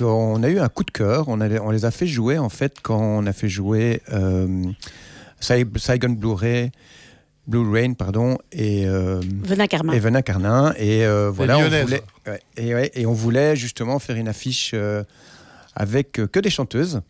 [0.02, 2.80] On a eu un coup de cœur, on, on, les a fait jouer en fait
[2.82, 4.66] quand on a fait jouer euh,
[5.40, 6.70] Saigon Blu-ray.
[7.46, 9.92] Blue Rain, pardon, et euh, Venin Carmin.
[9.92, 10.22] Et Venin.
[10.78, 12.04] Et voilà, on voulait,
[12.56, 14.74] et, et, on voulait justement faire une affiche
[15.76, 17.02] avec que des chanteuses.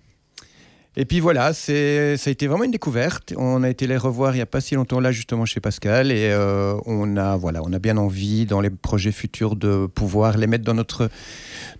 [0.95, 3.33] Et puis voilà, c'est, ça a été vraiment une découverte.
[3.37, 6.11] On a été les revoir il n'y a pas si longtemps là justement chez Pascal
[6.11, 10.37] et euh, on a voilà, on a bien envie dans les projets futurs de pouvoir
[10.37, 11.09] les mettre dans notre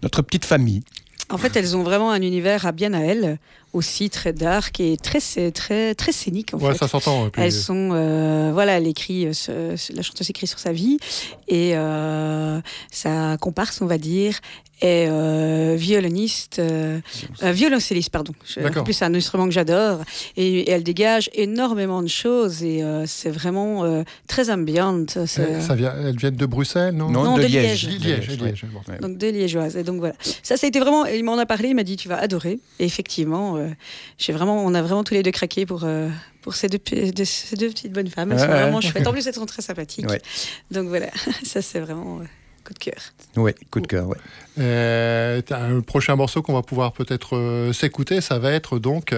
[0.01, 0.81] notre petite famille.
[1.29, 3.39] En fait, elles ont vraiment un univers à bien à elles,
[3.71, 5.19] aussi très dark et très
[5.51, 6.53] très très scénique.
[6.53, 7.29] En ouais, ça s'entend.
[7.37, 10.97] Elles sont euh, voilà, elle écrit, euh, la chanteuse écrit sur sa vie
[11.47, 11.75] et
[12.91, 14.39] sa comparse, on va dire,
[14.81, 16.99] est euh, violoniste, euh,
[17.41, 18.33] euh, violoncelliste, pardon.
[18.57, 19.99] En plus, c'est un instrument que j'adore.
[20.35, 25.25] Et, elle dégage énormément de choses et c'est vraiment très ambiante.
[25.25, 27.09] Ça vient, elle vient de Bruxelles, non?
[27.09, 27.87] Non, de, Liège.
[27.87, 28.65] Liège,
[29.01, 29.77] Donc de liégeoise.
[29.77, 30.15] Et donc voilà.
[30.41, 31.05] Ça, ça a été vraiment.
[31.05, 32.59] Il m'en a parlé, il m'a dit tu vas adorer.
[32.79, 33.57] Et effectivement,
[34.17, 35.85] j'ai vraiment, on a vraiment tous les deux craqué pour
[36.41, 36.79] pour ces deux,
[37.25, 38.31] ces deux petites bonnes femmes.
[38.31, 39.07] Elles sont vraiment chouettes.
[39.07, 40.05] En plus, elles sont très sympathiques.
[40.71, 41.07] Donc voilà,
[41.43, 42.21] ça c'est vraiment.
[42.65, 42.95] Coup de cœur.
[43.35, 44.15] Oui, coup de cœur, oui.
[44.57, 49.13] Euh, un prochain morceau qu'on va pouvoir peut-être euh, s'écouter, ça va être donc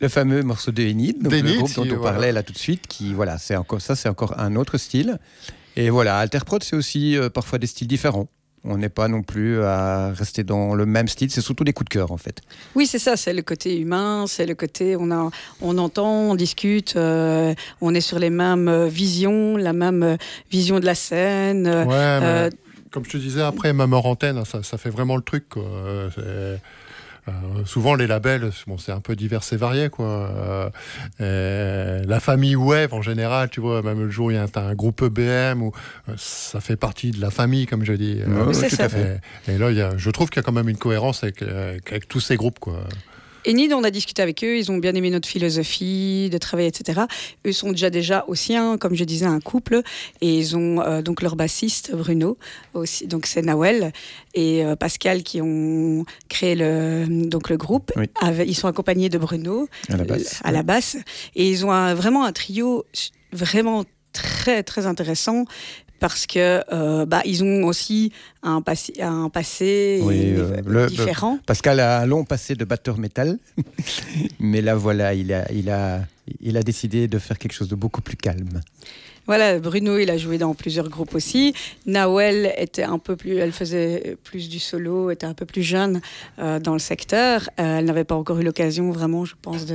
[0.00, 2.86] le fameux morceau de Enid, donc le groupe dont on parlait là tout de suite,
[2.86, 5.18] qui voilà, c'est encore ça, c'est encore un autre style.
[5.76, 8.28] Et voilà, Alterprod, c'est aussi euh, parfois des styles différents.
[8.64, 11.88] On n'est pas non plus à rester dans le même style, c'est surtout des coups
[11.88, 12.40] de cœur en fait.
[12.74, 15.30] Oui, c'est ça, c'est le côté humain, c'est le côté on, a,
[15.62, 20.18] on entend, on discute, on est sur les mêmes visions, la même
[20.50, 21.68] vision de la scène.
[21.68, 22.50] Ouais,
[22.96, 25.44] comme je te disais, après, même hors antenne, ça, ça fait vraiment le truc.
[27.28, 29.90] Euh, souvent, les labels, bon, c'est un peu divers et varié.
[29.90, 30.72] Quoi.
[31.20, 34.46] Euh, la famille Wave, en général, tu vois, même le jour où il y a
[34.54, 35.70] un, groupe EBM, euh,
[36.16, 38.20] ça fait partie de la famille, comme je dis.
[38.26, 39.20] Oui, tout à fait.
[39.46, 42.08] Et là, y a, je trouve qu'il y a quand même une cohérence avec, avec
[42.08, 42.60] tous ces groupes.
[42.60, 42.80] Quoi.
[43.46, 47.02] Enid, on a discuté avec eux, ils ont bien aimé notre philosophie de travail, etc.
[47.46, 49.82] Eux sont déjà déjà aussi, un, comme je disais, un couple,
[50.20, 52.38] et ils ont euh, donc leur bassiste Bruno,
[52.74, 53.92] aussi, donc c'est Nawel
[54.34, 57.92] et euh, Pascal qui ont créé le, donc le groupe.
[58.46, 60.96] ils sont accompagnés de Bruno à la basse, à la basse.
[61.34, 62.84] Et ils ont vraiment un trio
[63.32, 65.44] vraiment très très intéressant
[65.98, 71.38] parce que euh, bah, ils ont aussi un passé, un passé euh, différent.
[71.46, 73.38] Pascal a un long passé de batteur métal,
[74.40, 76.02] mais là voilà, il a, il a,
[76.40, 78.60] il a décidé de faire quelque chose de beaucoup plus calme.
[79.26, 81.52] Voilà, Bruno, il a joué dans plusieurs groupes aussi.
[81.86, 86.00] Nawel était un peu plus, elle faisait plus du solo, était un peu plus jeune
[86.38, 87.50] euh, dans le secteur.
[87.58, 89.66] Euh, elle n'avait pas encore eu l'occasion, vraiment, je pense,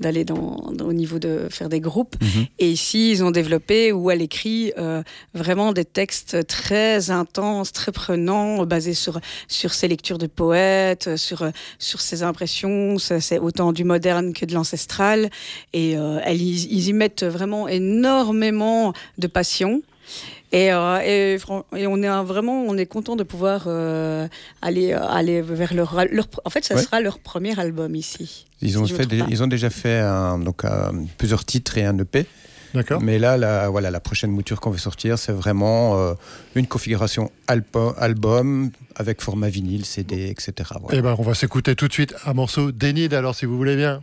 [0.00, 2.16] d'aller dans, au niveau de faire des groupes.
[2.22, 2.46] Mhm.
[2.58, 5.02] Et ici, ils ont développé où elle écrit euh,
[5.34, 11.50] vraiment des textes très intenses, très prenants, basés sur sur ses lectures de poètes, sur
[11.78, 12.96] sur ses impressions.
[12.98, 15.28] C'est autant du moderne que de l'ancestral.
[15.74, 19.82] Et elle, ils y mettent vraiment énormément de passion.
[20.54, 21.38] Et, euh, et,
[21.86, 24.28] on est vraiment, on est content de pouvoir euh,
[24.62, 25.96] aller, euh, aller vers leur,
[26.44, 28.46] En fait, ça sera leur premier album ici.
[28.62, 30.00] Ils ont, fait ils ont déjà fait
[30.44, 30.62] donc,
[31.18, 32.26] plusieurs titres et un EP.
[32.72, 33.00] D'accord.
[33.00, 36.14] Mais là, la, voilà, la prochaine mouture qu'on veut sortir, c'est vraiment
[36.54, 40.70] une configuration album avec format vinyle, CD, etc.
[40.90, 43.56] Et eh ben, on va s'écouter tout de suite un morceau d'Enid, alors si vous
[43.56, 44.02] voulez bien.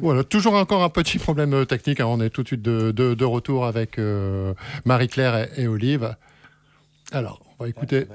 [0.00, 2.00] Voilà, toujours encore un petit problème technique.
[2.00, 2.06] Hein.
[2.06, 4.54] On est tout de suite de, retour avec euh,
[4.84, 6.16] Marie-Claire et, Olive.
[7.12, 8.06] Alors, on va écouter.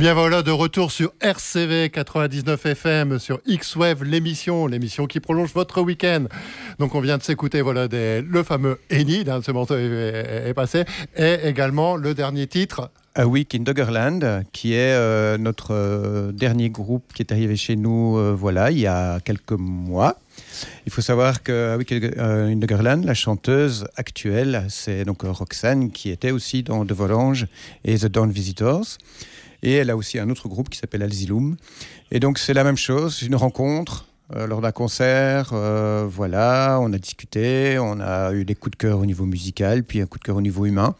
[0.00, 5.82] Bien voilà, de retour sur RCV 99 FM, sur X-Wave, l'émission, l'émission qui prolonge votre
[5.82, 6.24] week-end.
[6.78, 10.84] Donc on vient de s'écouter voilà, le fameux Enid, ce morceau est, passé,
[11.14, 12.90] et également le dernier titre.
[13.14, 17.76] A Week in Doggerland, qui est euh, notre euh, dernier groupe qui est arrivé chez
[17.76, 20.16] nous euh, voilà, il y a quelques mois.
[20.86, 26.08] Il faut savoir que A Week in Doggerland, la chanteuse actuelle, c'est donc Roxane, qui
[26.08, 27.48] était aussi dans The Volange
[27.84, 28.96] et The Dawn Visitors.
[29.62, 31.56] Et elle a aussi un autre groupe qui s'appelle Alzilum.
[32.10, 34.06] Et donc c'est la même chose, une rencontre
[34.36, 35.50] euh, lors d'un concert.
[35.52, 39.82] Euh, voilà, on a discuté, on a eu des coups de cœur au niveau musical,
[39.82, 40.94] puis un coup de cœur au niveau humain.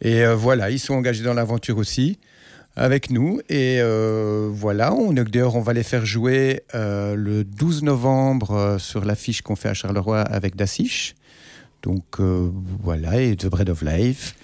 [0.00, 2.18] Et euh, voilà, ils sont engagés dans l'aventure aussi
[2.74, 3.40] avec nous.
[3.48, 3.80] Et
[4.50, 9.68] voilà, on, d'ailleurs, on va les faire jouer le 12 novembre sur l'affiche qu'on fait
[9.68, 11.14] à Charleroi avec Daciche.
[11.82, 12.18] Donc
[12.82, 14.34] voilà, et The Bread of Life.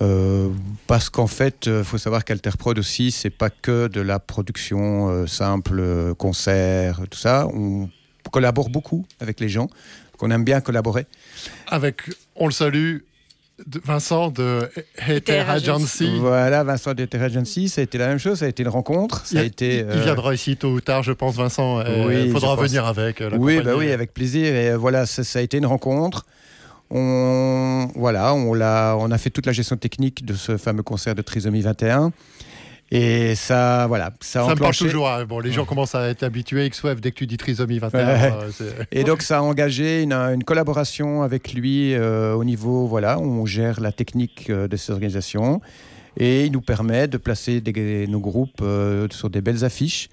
[0.00, 0.48] Euh,
[0.86, 5.08] parce qu'en fait, il euh, faut savoir qu'Alterprod aussi, c'est pas que de la production
[5.08, 7.48] euh, simple, concert, tout ça.
[7.48, 7.88] On
[8.30, 9.68] collabore beaucoup avec les gens,
[10.16, 11.06] qu'on aime bien collaborer.
[11.66, 12.02] Avec,
[12.36, 12.98] on le salue,
[13.84, 14.70] Vincent de
[15.08, 16.16] Heter Agency.
[16.20, 18.68] Voilà, Vincent de Heter Agency, ça a été la même chose, ça a été une
[18.68, 19.26] rencontre.
[19.26, 21.82] Ça il, a été, il viendra ici tôt ou tard, je pense, Vincent.
[21.82, 23.20] Il faudra venir avec.
[23.36, 24.54] oui, bah oui, avec plaisir.
[24.54, 26.24] Et voilà, ça a été une rencontre.
[26.90, 31.14] On, voilà, on, a, on a fait toute la gestion technique de ce fameux concert
[31.14, 32.12] de Trisomie 21.
[32.90, 35.10] Et ça, voilà, ça, ça me parle toujours.
[35.10, 35.26] Hein.
[35.26, 36.68] Bon, les gens commencent à être habitués.
[36.70, 38.08] XWeb, dès que tu dis trisomie 21.
[38.08, 38.50] Euh,
[38.92, 43.24] et donc, ça a engagé une, une collaboration avec lui euh, au niveau, voilà, où
[43.24, 45.60] on gère la technique euh, de ces organisations.
[46.16, 47.62] Et il nous permet de placer
[48.08, 48.64] nos groupes
[49.12, 50.08] sur des belles affiches.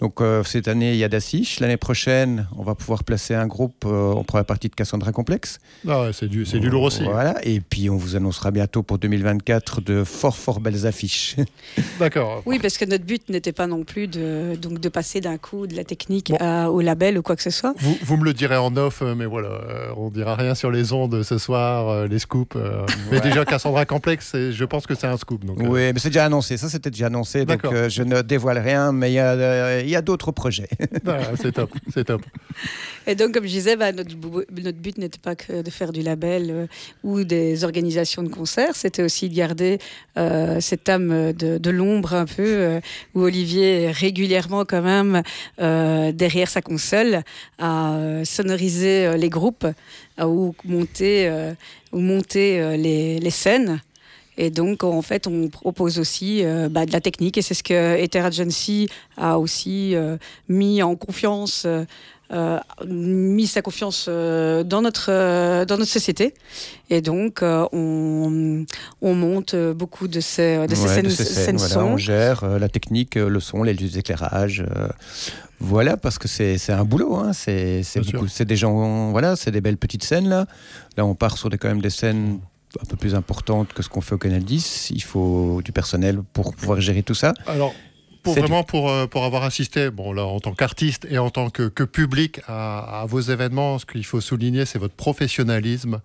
[0.00, 1.60] Donc euh, cette année, il y a Daciche.
[1.60, 5.58] L'année prochaine, on va pouvoir placer un groupe euh, en première partie de Cassandra Complexe.
[5.88, 7.04] Ah, c'est du, c'est du lourd aussi.
[7.04, 7.36] Voilà.
[7.42, 11.36] Et puis on vous annoncera bientôt pour 2024 de fort fort belles affiches.
[11.98, 12.42] D'accord.
[12.46, 15.66] Oui, parce que notre but n'était pas non plus de, donc de passer d'un coup
[15.66, 16.32] de la technique
[16.68, 17.74] au label ou quoi que ce soit.
[17.78, 19.60] Vous, vous, me le direz en off, euh, mais voilà,
[19.96, 22.56] on dira rien sur les ondes ce soir, les scoops.
[23.10, 25.44] Mais déjà Cassandra Complexe, je pense que c'est un scoop.
[25.44, 26.56] Donc, oui, mais c'est déjà annoncé.
[26.56, 27.44] Ça, c'était déjà annoncé.
[27.44, 30.68] Donc je ne dévoile rien, mais il y a il y a d'autres projets.
[31.40, 32.22] c'est top, c'est top.
[33.06, 36.02] Et donc, comme je disais, bah, notre, notre, but n'était pas que de faire du
[36.02, 36.66] label euh,
[37.02, 39.78] ou des organisations de concerts, c'était aussi de garder
[40.16, 42.80] euh, cette âme de, l'ombre un peu, euh,
[43.14, 45.22] où Olivier est régulièrement quand même
[45.58, 47.22] derrière sa console
[47.58, 49.66] à sonoriser les groupes,
[50.20, 51.30] ou monter,
[51.92, 53.80] ou monter les, les scènes.
[54.36, 57.62] Et donc, en fait, on propose aussi euh, bah, de la technique et c'est ce
[57.62, 60.16] que Ether Agency a aussi euh,
[60.48, 61.66] mis en confiance.
[61.66, 61.84] Euh,
[62.88, 66.32] mis sa confiance dans notre dans notre société
[66.88, 68.64] et donc on,
[69.02, 73.40] on monte beaucoup de ces, de ces scènes, scènes, voilà, on gère la technique le
[73.40, 74.64] son les lieux d'éclairage
[75.60, 77.16] voilà, parce que c'est un boulot.
[77.16, 77.32] Hein.
[77.32, 77.82] C'est
[78.44, 80.46] des gens, voilà, c'est des belles petites scènes là.
[80.96, 82.40] Là, on part sur des, quand même des scènes
[82.80, 84.90] un peu plus importante que ce qu'on fait au Canal 10.
[84.90, 87.34] Il faut du personnel pour pouvoir gérer tout ça.
[87.46, 87.74] Alors,
[88.24, 91.50] pour vraiment pour, euh, pour avoir assisté, bon là en tant qu'artiste et en tant
[91.50, 96.00] que, que public à, vos événements, ce qu'il faut souligner, c'est votre professionnalisme.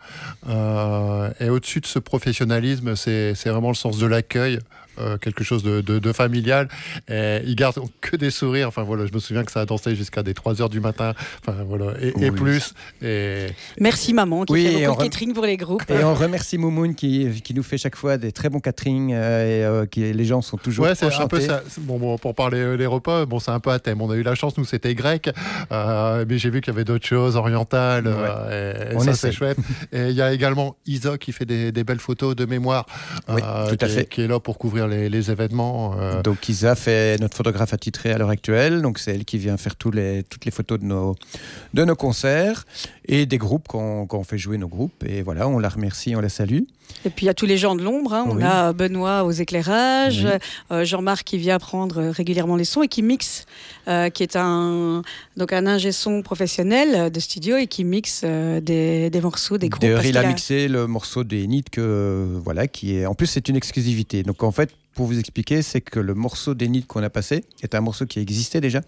[0.47, 4.59] Euh, et au-dessus de ce professionnalisme, c'est vraiment le sens de l'accueil.
[4.99, 6.67] Euh, quelque chose de, de, familial.
[7.09, 8.67] Et ils gardent que des sourires.
[8.67, 11.13] Enfin voilà, je me souviens que ça a dansé jusqu'à des 3 heures du matin.
[11.41, 12.73] Enfin voilà, et, plus.
[13.01, 13.47] Et...
[13.79, 15.89] Merci maman qui fait beaucoup de catering pour les groupes.
[15.89, 19.65] Et on remercie Moumoun qui, qui nous fait chaque fois des très bons catering et
[19.91, 21.61] qui les gens sont toujours ouais, c'est un peu ça.
[21.79, 24.01] Bon, pour parler les repas, bon c'est un peu à thème.
[24.01, 25.29] On a eu la chance, nous c'était grec,
[25.71, 28.07] mais j'ai vu qu'il y avait d'autres choses orientales.
[28.51, 29.57] et, ça c'est chouette.
[29.91, 32.85] et il y a également Isa qui fait des, des belles photos de mémoire,
[33.27, 34.05] tout à qui, fait.
[34.05, 35.95] qui est là pour couvrir les, événements.
[35.99, 36.21] Euh.
[36.21, 39.75] Donc Isa fait notre photographe attitré à l'heure actuelle, donc c'est elle qui vient faire
[39.75, 42.65] toutes les photos de nos concerts
[43.09, 45.03] et des groupes quand, on fait jouer nos groupes.
[45.03, 46.61] Et voilà, on la remercie, on la salue.
[47.05, 48.13] Et puis il y a tous les gens de l'ombre.
[48.13, 48.25] Hein.
[48.29, 50.27] On a Benoît aux éclairages,
[50.71, 53.45] euh, Jean-Marc qui vient prendre régulièrement les sons et qui mixe,
[53.87, 55.01] euh, qui est un
[55.35, 59.81] donc un ingé son professionnel de studio et qui mixe des, des, morceaux des groupes.
[59.81, 63.05] D'ailleurs, il a, mixé le morceau des Nid que voilà qui est.
[63.07, 64.21] En plus, c'est une exclusivité.
[64.21, 67.73] Donc en fait, pour vous expliquer, c'est que le morceau d'Enid qu'on a passé est
[67.73, 68.81] un morceau qui existait déjà.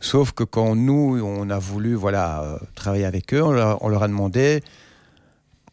[0.00, 4.62] Sauf que quand nous, on a voulu euh, travailler avec eux, on leur, a demandé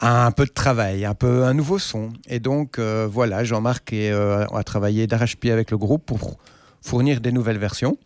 [0.02, 2.12] un peu de travail, un peu un nouveau son.
[2.28, 6.38] Et donc, euh, voilà, Jean-Marc euh, a travaillé d'arrache-pied avec le groupe pour
[6.82, 7.98] fournir des nouvelles versions.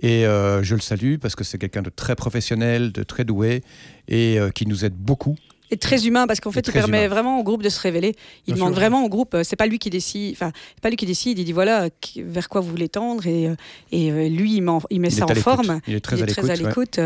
[0.00, 3.64] Et je le salue parce que c'est quelqu'un de très professionnel, de très doué
[4.06, 5.34] et qui nous aide beaucoup
[5.70, 8.14] et très humain parce qu'en fait il permet vraiment au groupe de se révéler.
[8.46, 10.52] Il demande vraiment au groupe c'est pas lui qui décide enfin
[10.82, 13.50] pas lui qui décide il dit voilà vers quoi vous voulez tendre et,
[13.92, 15.80] et lui il, il met ça en forme.
[15.86, 17.00] Il est très à l'écoute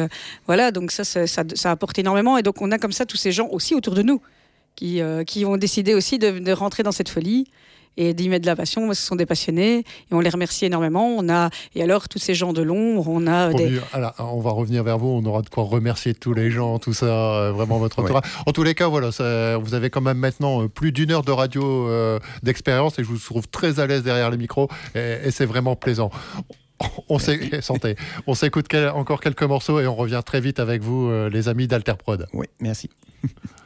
[0.47, 3.33] voilà donc ça ça, ça apporte énormément et donc on a comme ça tous ces
[3.33, 4.21] gens aussi autour de nous
[4.77, 7.47] qui, qui ont décidé aussi de, de rentrer dans cette folie
[7.97, 8.93] et d'y mettre de la passion.
[8.93, 11.07] Ce sont des passionnés et on les remercie énormément.
[11.07, 13.53] On a et alors tous ces gens de l'ombre, on a.
[13.53, 13.81] Des...
[14.19, 15.09] on va revenir vers vous.
[15.09, 18.25] On aura de quoi remercier tous les gens, tout ça, euh, vraiment votre entourage.
[18.47, 21.23] En tous les cas, voilà, ça, vous avez quand même maintenant euh, plus d'une heure
[21.23, 25.19] de radio euh, d'expérience et je vous trouve très à l'aise derrière les micros et,
[25.25, 26.11] et c'est vraiment plaisant.
[27.09, 27.19] On
[27.61, 27.97] santé.
[28.27, 32.27] On s'écoute encore quelques morceaux et on revient très vite avec vous, les amis d'Alterprod.
[32.33, 32.91] Oui, merci.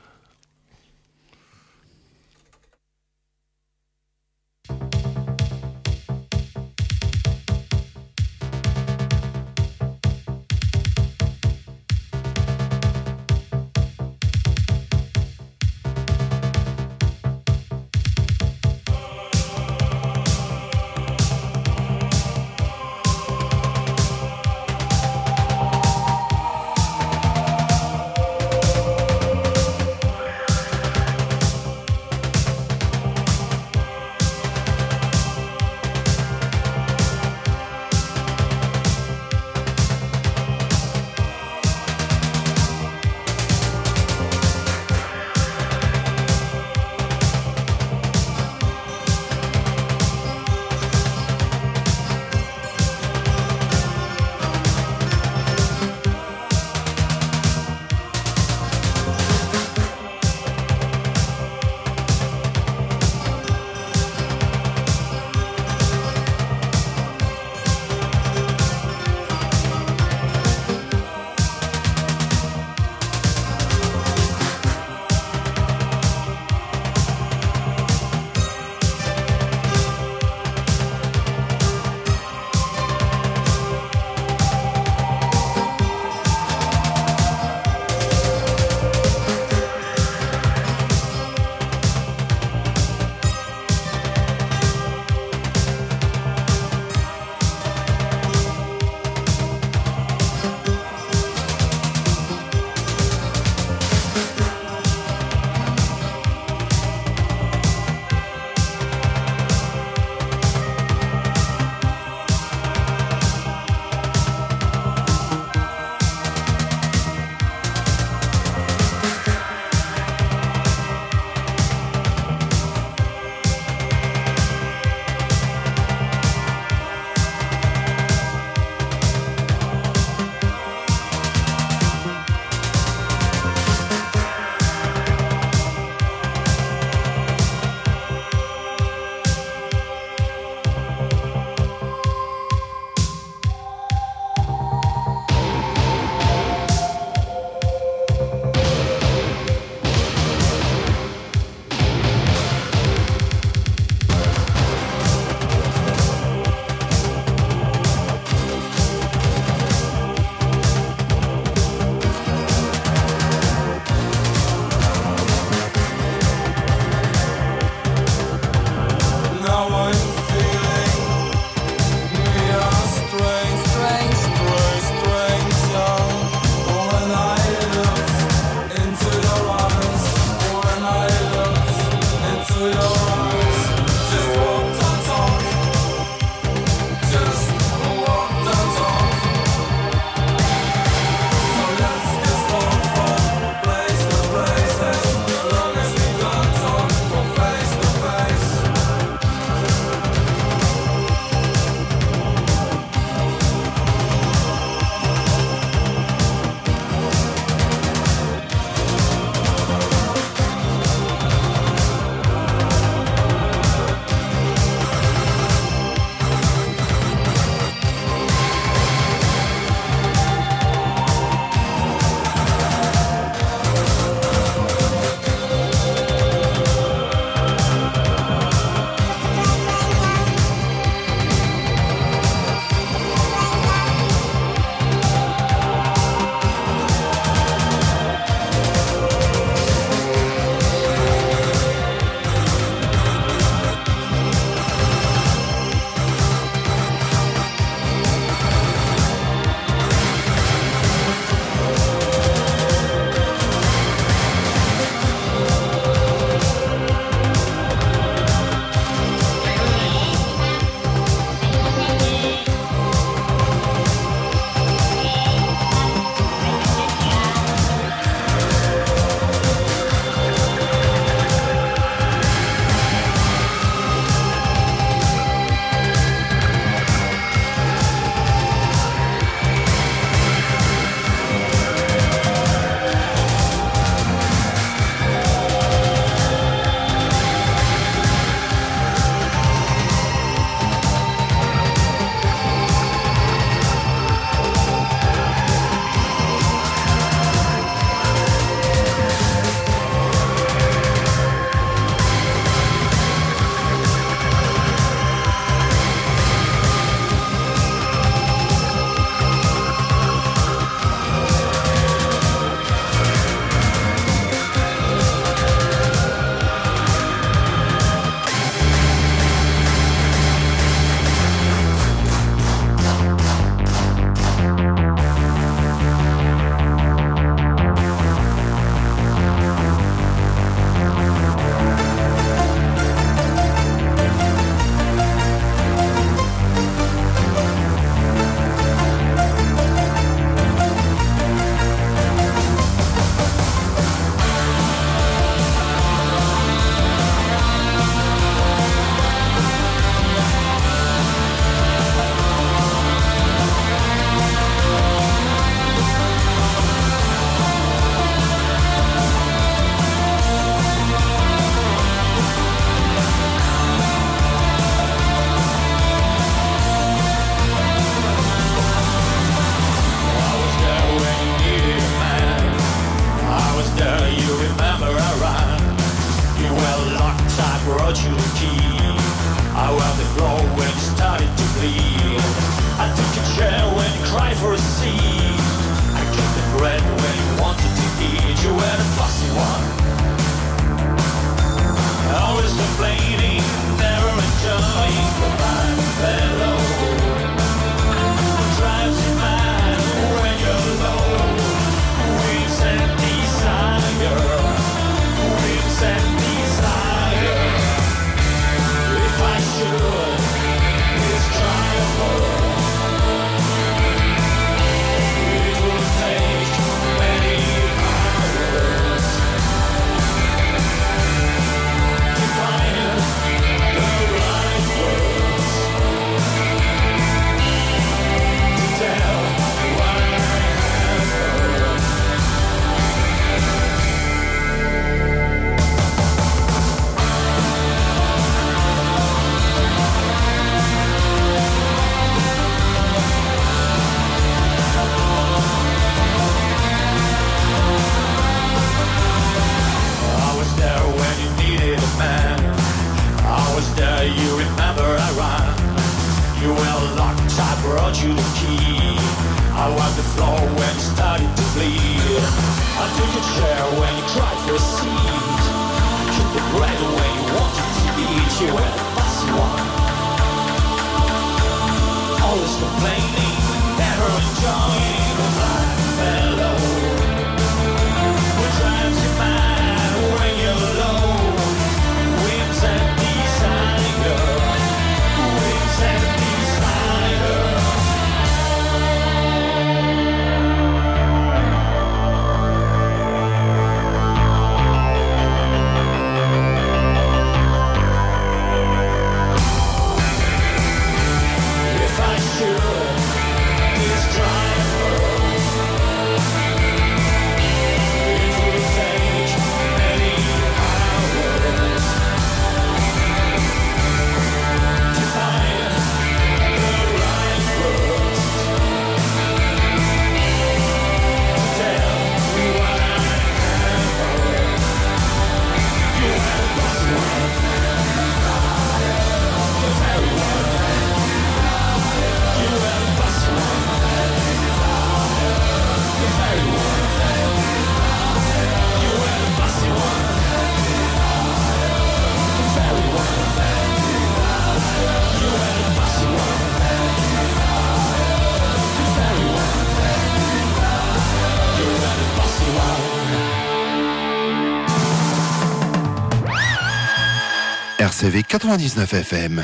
[558.07, 559.43] RCV 99 FM.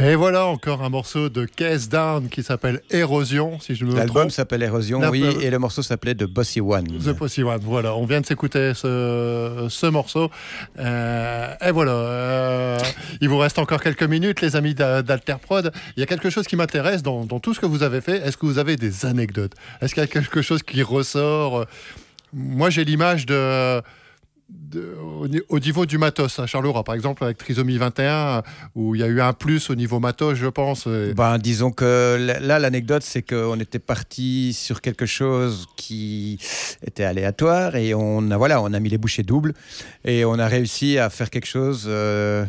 [0.00, 3.98] Et voilà encore un morceau de Case Down qui s'appelle Érosion, si je me trompe.
[4.00, 6.86] L'album s'appelle Érosion, oui, et le morceau s'appelait The Bossy One.
[6.86, 7.96] The Bossy One, voilà.
[7.96, 10.30] On vient de s'écouter ce, ce, morceau.
[10.78, 11.90] Euh, et voilà.
[13.20, 15.72] Il vous reste encore quelques minutes, les amis d'Alterprod.
[15.96, 18.18] Il y a quelque chose qui m'intéresse dans, dans, tout ce que vous avez fait.
[18.18, 19.52] Est-ce que vous avez des anecdotes?
[19.80, 21.66] Est-ce qu'il y a quelque chose qui ressort?
[22.32, 23.82] Moi, j'ai l'image de
[25.48, 28.42] au, niveau du matos, à Charleroi, par exemple, avec Trisomie 21,
[28.74, 30.86] où il y a eu un plus au niveau matos, je pense.
[30.88, 36.38] Ben, disons que là, l'anecdote, c'est qu'on était parti sur quelque chose qui
[36.86, 39.54] était aléatoire et on a, voilà, on a mis les bouchées doubles
[40.04, 41.84] et on a réussi à faire quelque chose.
[41.86, 42.44] Euh,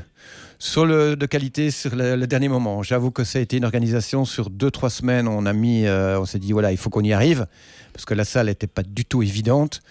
[0.86, 2.84] le, de qualité sur le, dernier moment.
[2.84, 5.28] J'avoue que ça a été une organisation sur deux, trois semaines.
[5.28, 7.48] On a mis, euh, on s'est dit, voilà, il faut qu'on y arrive,
[7.94, 9.82] parce que la salle n'était pas du tout évidente.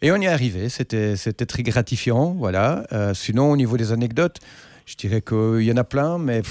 [0.00, 2.84] Et on y est arrivé, c'était très gratifiant, voilà.
[2.92, 4.40] Euh, sinon, au niveau des anecdotes,
[4.84, 6.42] je dirais qu'il y en a plein, mais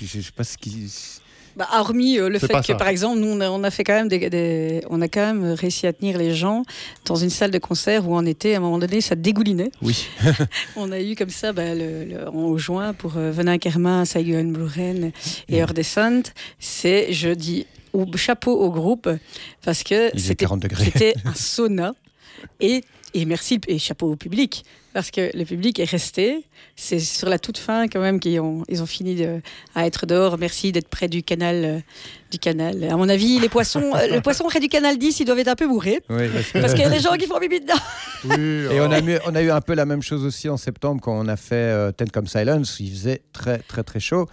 [0.00, 1.17] je ne sais pas ce qui...
[1.58, 4.80] Bah, hormis euh, le fait que, par exemple, nous, on a, fait quand même des,
[4.90, 6.62] on a quand même réussi à tenir les gens
[7.04, 9.72] dans une salle de concert où on était, à un moment donné, ça dégoulinait.
[9.82, 10.06] Oui.
[10.76, 15.10] on a eu comme ça, bah, le, en juin, pour euh, Venin Kerma, Sayuan Bluren
[15.48, 16.22] et Heure Descent,
[16.60, 17.66] c'est, je dis,
[18.14, 19.08] chapeau au groupe,
[19.64, 21.92] parce que c'était un sauna.
[22.60, 26.44] Et, et merci et chapeau au public parce que le public est resté.
[26.76, 29.40] C'est sur la toute fin quand même qu'ils ont, ils ont fini de,
[29.74, 30.38] à être dehors.
[30.38, 31.78] Merci d'être près du canal, euh,
[32.30, 32.84] du canal.
[32.84, 35.48] À mon avis, les poissons, euh, le poisson près du canal 10, ils doivent être
[35.48, 36.00] un peu bourrés.
[36.08, 37.74] parce, qu'il y a des gens qui font bibi dedans.
[38.72, 41.18] et on a, on a eu un peu la même chose aussi en septembre quand
[41.18, 42.76] on a fait euh, Ten Comme Silence.
[42.80, 44.26] Il faisait très très très chaud.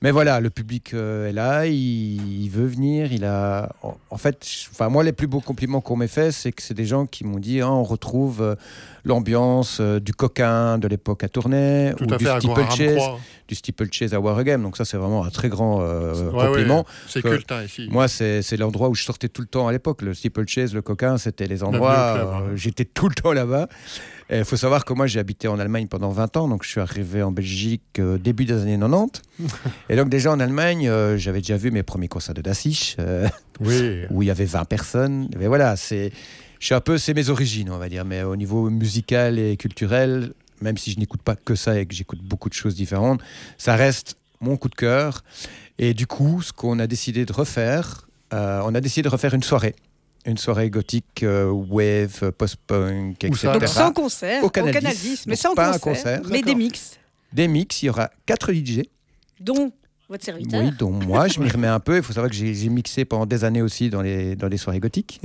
[0.00, 3.12] Mais voilà, le public est là, il, veut venir.
[3.12, 6.62] Il a, en, fait, enfin moi les plus beaux compliments qu'on m'ait fait, c'est que
[6.62, 8.56] c'est des gens qui m'ont dit, hein, on retrouve
[9.04, 13.02] l'ambiance du coquin de l'époque à Tournai ou du steeplechase,
[13.48, 14.62] du steeplechase à.
[14.62, 15.80] Donc ça, c'est vraiment un très grand
[16.30, 16.86] compliment.
[17.08, 17.88] c'est culte hein, ici.
[17.90, 20.02] Moi, c'est l'endroit où je sortais tout le temps à l'époque.
[20.02, 22.20] Le steeplechase, le coquin, c'était les endroits.
[22.20, 22.42] Hein.
[22.54, 23.68] J'étais tout le temps là-bas.
[24.30, 26.80] Il faut savoir que moi, j'ai habité en Allemagne pendant 20 ans, donc je suis
[26.80, 29.22] arrivé en Belgique euh, début des années 90.
[29.88, 33.26] et donc, déjà en Allemagne, euh, j'avais déjà vu mes premiers concerts de Dassich, euh,
[34.10, 35.30] où il y avait 20 personnes.
[35.38, 36.12] Mais voilà, c'est,
[36.60, 38.04] je suis un peu, c'est mes origines, on va dire.
[38.04, 41.94] Mais au niveau musical et culturel, même si je n'écoute pas que ça et que
[41.94, 43.22] j'écoute beaucoup de choses différentes,
[43.56, 45.24] ça reste mon coup de cœur.
[45.78, 49.42] Et du coup, ce qu'on a décidé de refaire, on a décidé de refaire une
[49.42, 49.74] soirée
[50.28, 53.48] une soirée gothique, euh, wave, post-punk, etc.
[53.54, 54.74] Donc sans concert, au Canal,
[55.26, 56.98] mais sans pas concert, mais des mix.
[57.32, 58.82] Des mix, il y aura quatre DJ.
[59.40, 59.72] Dont
[60.08, 61.96] votre serviteur Oui, dont moi, je m'y remets un peu.
[61.96, 64.80] Il faut savoir que j'ai mixé pendant des années aussi dans les, dans les soirées
[64.80, 65.20] gothiques.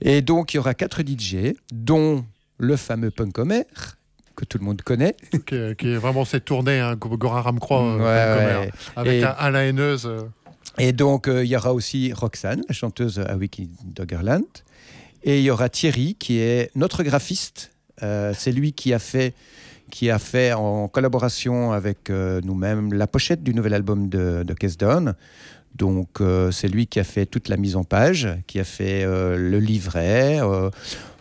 [0.00, 2.24] Et donc, il y aura quatre DJ, dont
[2.58, 3.62] le fameux Punk Homer,
[4.34, 5.16] que tout le monde connaît.
[5.46, 8.66] qui, est, vraiment cette tournée, hein, Goran Ramcroix, euh,
[8.96, 10.08] avec un, la haineuse.
[10.78, 10.84] Euh.
[10.84, 14.46] Et donc, euh, il y aura aussi Roxane, la chanteuse à Wiki Doggerland.
[15.24, 17.72] Et il y aura Thierry, qui est notre graphiste.
[18.02, 19.34] Euh, c'est lui qui a fait
[19.90, 25.14] qui a fait en collaboration avec euh, nous-mêmes la pochette du nouvel album de, de
[25.74, 26.20] Donc
[26.52, 30.40] c'est lui qui a fait toute la mise en page, qui a fait le livret.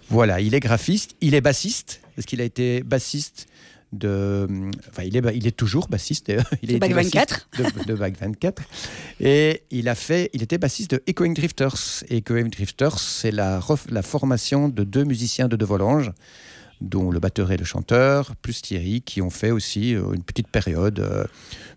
[0.10, 3.48] voilà, il est graphiste, il est bassiste, parce qu'il a été bassiste
[3.94, 4.48] de.
[4.90, 6.32] Enfin, il est, il est toujours bassiste.
[6.62, 7.50] Il est 24.
[7.58, 8.62] De, de 24.
[9.20, 10.30] Et il a fait.
[10.34, 12.04] Il était bassiste de Echoing Drifters.
[12.10, 16.12] Echoing Drifters, c'est la, la formation de deux musiciens de De Volanges
[16.82, 20.48] dont le batteur et le chanteur, plus Thierry, qui ont fait aussi euh, une petite
[20.48, 21.26] période euh,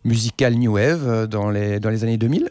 [0.05, 2.51] musicale New Wave euh, dans les, dans les années 2000.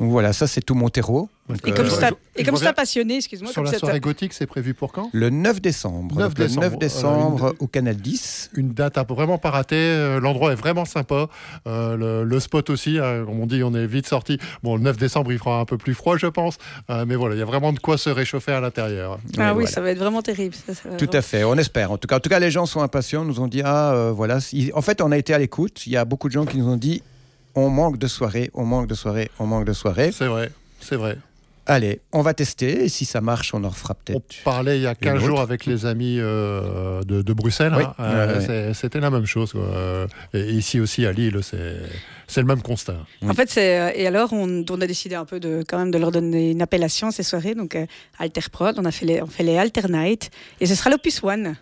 [0.00, 1.28] Donc voilà, ça c'est tout mon terreau.
[1.66, 3.50] et comme, ça, et comme ça passionné, excuse-moi.
[3.50, 5.10] Sur la soirée gothique, c'est prévu pour quand?
[5.12, 6.16] Le 9 décembre.
[6.16, 8.50] 9 décembre, le 9 décembre au Canal 10.
[8.54, 9.76] Une date à vraiment pas ratée.
[9.76, 11.28] Euh, l'endroit est vraiment sympa.
[11.66, 14.38] Euh, le, spot aussi, hein, comme on dit, on est vite sorti.
[14.62, 16.58] Bon, le 9 décembre, il fera un peu plus froid, je pense.
[16.90, 19.18] Euh, mais voilà, il y a vraiment de quoi se réchauffer à l'intérieur.
[19.36, 20.54] Ah oui, ça va être vraiment terrible.
[20.96, 21.90] tout à fait, on espère.
[21.90, 24.38] En tout, cas, en tout cas, les gens sont impatients, nous ont dit, ah voilà.
[24.74, 25.86] En fait, on a été à l'écoute.
[25.86, 27.02] Il y a beaucoup de gens qui nous ont dit,
[27.54, 30.12] on manque de soirées, on manque de soirées, on manque de soirées.
[30.12, 30.50] C'est vrai,
[30.80, 31.18] c'est vrai.
[31.70, 34.36] Allez, on va tester et si ça marche, on en refera peut-être.
[34.40, 37.74] On parlait il y a 15 jours avec les amis euh, de, Bruxelles.
[37.74, 37.94] Hein.
[38.00, 39.52] Euh, c'était la même chose.
[40.32, 42.96] Et ici aussi à Lille, c'est le même constat.
[43.22, 46.52] En fait, et alors on, a décidé un peu de quand même de leur donner
[46.52, 47.54] une appellation ces soirées.
[47.54, 47.84] Donc euh,
[48.18, 50.30] Alterprod, on a fait les on fait les Alternate
[50.60, 51.54] et ce sera l'Opus One.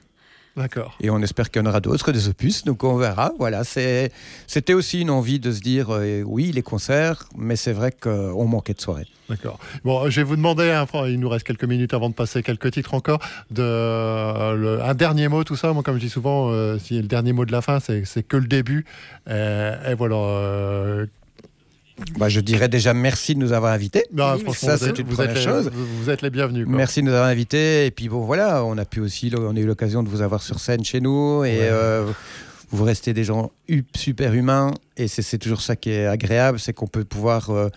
[0.57, 0.97] D'accord.
[1.01, 3.33] Et on espère qu'il y en aura d'autres, des opus, donc on verra.
[3.39, 7.93] Voilà, c'était aussi une envie de se dire, euh, oui, les concerts, mais c'est vrai
[7.93, 9.07] qu'on manquait de soirées.
[9.29, 9.59] D'accord.
[9.85, 12.71] Bon, je vais vous demander, hein, il nous reste quelques minutes avant de passer quelques
[12.71, 13.21] titres encore,
[13.51, 15.73] de, un dernier mot, tout ça.
[15.75, 18.37] Moi, comme je dis souvent, euh, si le dernier mot de la fin, c'est que
[18.37, 18.87] le début.
[19.27, 21.07] et voilà euh,
[22.19, 24.05] bah, je dirais déjà merci de nous avoir invités.
[24.11, 25.71] Bah, ça, c'est une première chose.
[25.73, 26.67] Vous, êtes les bienvenus.
[26.69, 27.87] Merci de nous avoir invités.
[27.87, 30.43] Et puis bon, voilà, on a pu aussi, on a eu l'occasion de vous avoir
[30.43, 31.45] sur scène chez nous.
[31.45, 32.05] Et euh,
[32.71, 33.51] vous restez des gens
[33.95, 34.73] super humains.
[34.97, 37.69] Et c'est toujours ça qui est agréable, c'est qu'on peut pouvoir, euh,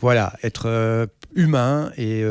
[0.00, 1.06] voilà, être euh,
[1.36, 2.24] humain et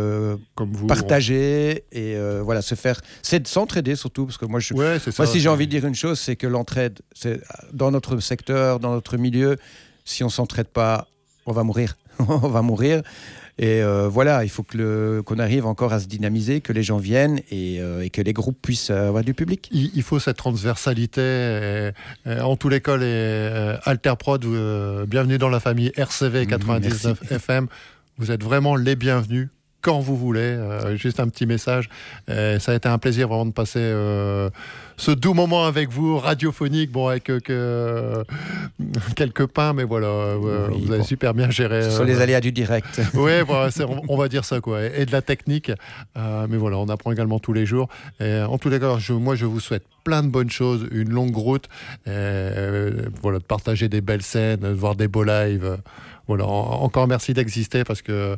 [0.55, 4.73] Comme vous, partager et voilà se faire c'est de s'entraider surtout parce que moi je
[4.73, 7.39] moi si j'ai envie de dire une chose c'est que l'entraide c'est
[7.71, 9.57] dans notre secteur dans notre milieu
[10.03, 11.07] si on s'entraide pas
[11.47, 11.97] on va mourir.
[12.19, 13.01] on va mourir.
[13.59, 16.97] Et euh, voilà, il faut que qu'on arrive encore à se dynamiser, que les gens
[16.97, 19.67] viennent et, euh, que les groupes puissent avoir du public.
[19.71, 21.91] Il, faut cette transversalité.
[22.27, 24.45] en les cas, les Alterprod,
[25.07, 27.67] bienvenue dans la famille RCV 99 FM.
[28.19, 29.49] Vous êtes vraiment les bienvenus
[29.81, 30.41] quand vous voulez.
[30.41, 31.89] Euh, juste un petit message.
[32.27, 34.49] ça a été un plaisir vraiment de passer euh,
[34.97, 38.23] ce doux moment avec vous, radiophonique, bon, avec euh,
[39.15, 41.83] quelques pains, mais voilà, vous avez super bien géré.
[41.83, 43.01] Ce sont les aléas du direct.
[43.13, 43.31] oui,
[44.07, 44.83] on, va dire ça, quoi.
[44.83, 45.71] Et, de la technique.
[46.15, 47.87] mais voilà, on apprend également tous les jours.
[48.19, 51.09] Et, en tous les cas, je, moi, je vous souhaite plein de bonnes choses, une
[51.09, 51.67] longue route,
[52.05, 55.77] voilà, de partager des belles scènes, de voir des beaux lives.
[56.27, 58.35] Voilà, encore merci d'exister parce que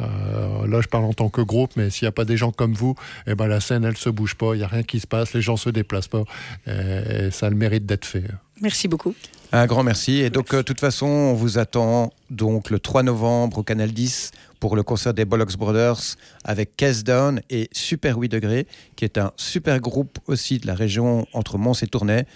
[0.00, 2.52] euh, là, je parle en tant que groupe, mais s'il n'y a pas des gens
[2.52, 2.94] comme vous,
[3.26, 5.32] eh ben, la scène, elle se bouge pas, il n'y a rien qui se passe,
[5.32, 6.24] les gens se déplacent pas,
[6.66, 8.24] et, ça a le mérite d'être fait.
[8.60, 9.14] Merci beaucoup.
[9.52, 10.18] Un grand merci.
[10.20, 13.90] Et donc, euh, de toute façon, on vous attend donc le 3 novembre au Canal
[13.90, 19.04] 10 pour le concert des Bollocks Brothers avec Case Down et Super 8 degrés, qui
[19.04, 22.26] est un super groupe aussi de la région entre Mons et Tournai.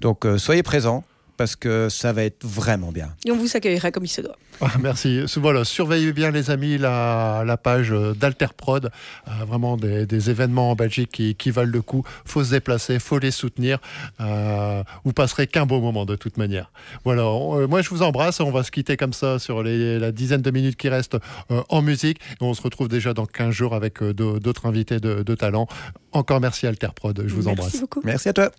[0.00, 1.04] Donc, euh, soyez présents
[1.42, 3.16] parce que ça va être vraiment bien.
[3.24, 4.36] Et on vous accueillera comme il se doit.
[4.60, 5.24] Ah, merci.
[5.38, 8.92] Voilà, surveillez bien les amis la, la page d'Alterprod.
[9.26, 12.04] Euh, vraiment des, événements en Belgique qui, qui, valent le coup.
[12.24, 13.80] Faut se déplacer, faut les soutenir.
[14.20, 16.70] Euh, vous passerez qu'un beau moment de toute manière.
[17.04, 18.38] Voilà, euh, moi je vous embrasse.
[18.38, 21.16] On va se quitter comme ça sur les, la dizaine de minutes qui restent
[21.48, 22.20] en musique.
[22.40, 25.66] Et on se retrouve déjà dans 15 jours avec d'autres invités de, de, talent.
[26.12, 27.20] Encore merci Alterprod.
[27.26, 27.80] Je vous merci embrasse.
[27.80, 28.00] Beaucoup.
[28.04, 28.52] Merci à toi.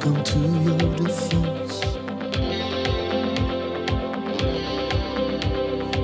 [0.00, 1.84] Come to your defense?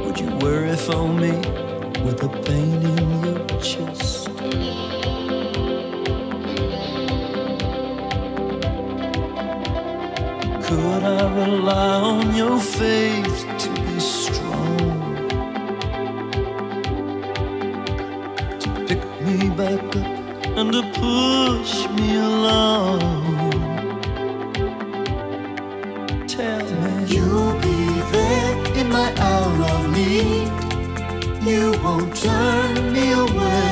[0.04, 1.32] Would you worry for me
[2.04, 4.26] with a pain in your chest?
[10.66, 14.78] Could I rely on your faith to be strong?
[18.60, 20.16] To pick me back up
[20.58, 23.45] and to push me along.
[28.96, 30.48] My hour of need.
[31.48, 33.68] You won't turn me away.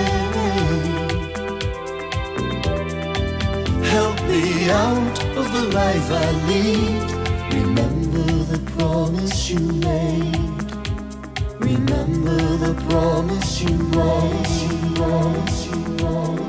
[3.95, 4.43] Help me
[4.85, 7.07] out of the life I lead.
[7.59, 10.63] Remember the promise you made.
[11.71, 14.95] Remember the promise you made.
[14.99, 16.44] Promise you made.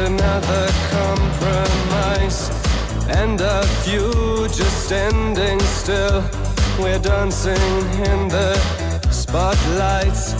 [0.00, 2.50] Another compromise.
[3.08, 6.22] And a few just standing still.
[6.78, 7.70] We're dancing
[8.08, 8.56] in the
[9.10, 10.32] spotlights.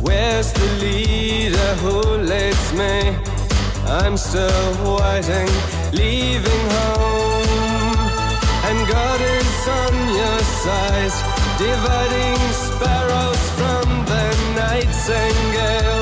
[0.00, 2.00] Where's the leader who
[2.32, 3.16] leads me?
[3.86, 5.50] I'm still waiting,
[5.92, 7.46] leaving home.
[8.68, 11.16] And God is on your side,
[11.58, 14.26] dividing sparrows from the
[14.62, 15.95] nightingales.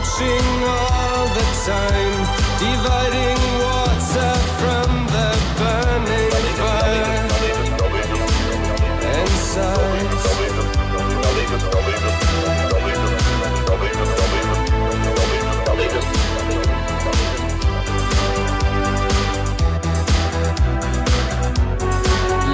[0.00, 2.20] Watching all the time,
[2.58, 5.28] dividing water from the
[5.58, 7.20] burning fire.
[9.20, 10.10] Inside.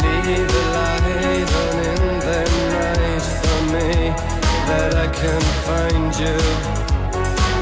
[0.02, 1.46] Leave light in
[2.26, 2.42] the
[2.74, 3.88] night for me
[4.66, 6.85] that I can find you.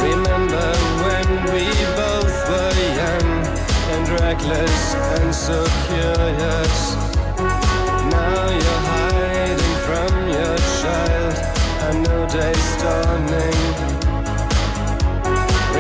[0.04, 0.68] Remember
[1.04, 1.64] when we
[1.96, 3.30] both were young
[3.94, 6.76] and reckless and so curious.
[8.12, 11.36] Now you're hiding from your child.
[11.86, 13.60] I know day's dawning.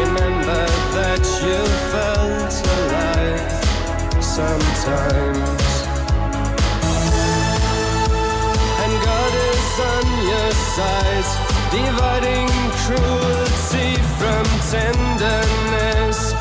[0.00, 0.64] Remember
[0.96, 1.60] that you
[1.92, 3.52] felt alive
[4.24, 5.72] sometimes.
[8.82, 12.48] And God is on your side, dividing
[12.82, 16.34] cruelty from tenderness.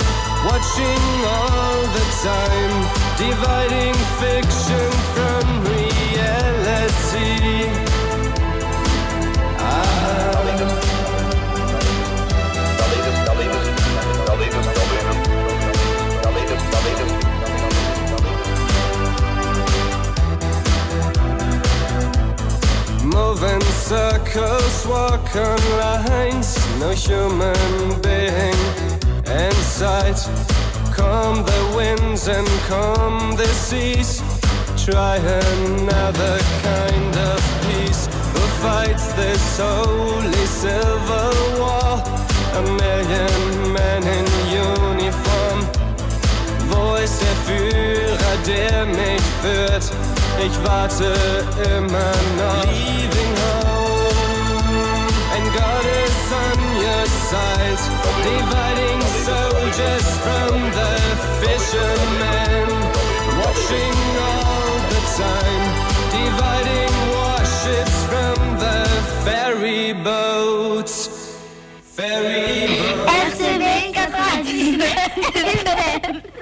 [0.46, 2.76] Watching all the time,
[3.18, 5.44] dividing fiction from
[5.76, 6.74] reality.
[23.94, 26.50] Circles, walk on lines,
[26.80, 28.60] no human being
[29.42, 30.20] in sight.
[30.98, 34.10] Calm the winds and calm the seas.
[34.86, 36.36] Try another
[36.68, 38.08] kind of peace.
[38.34, 41.94] Who fights this holy civil war?
[42.60, 44.28] A million men in
[44.70, 45.60] uniform.
[47.04, 49.86] Ist der Führer, der mich führt?
[50.46, 51.14] Ich warte
[51.76, 52.64] immer noch.
[52.64, 53.53] Leaving home,
[57.30, 57.84] sides,
[58.24, 60.94] dividing soldiers from the
[61.42, 62.68] fishermen,
[63.42, 63.96] watching
[64.30, 65.64] all the time,
[66.18, 68.80] dividing warships from the
[69.26, 70.94] ferry boats.
[71.82, 73.14] Ferry boats.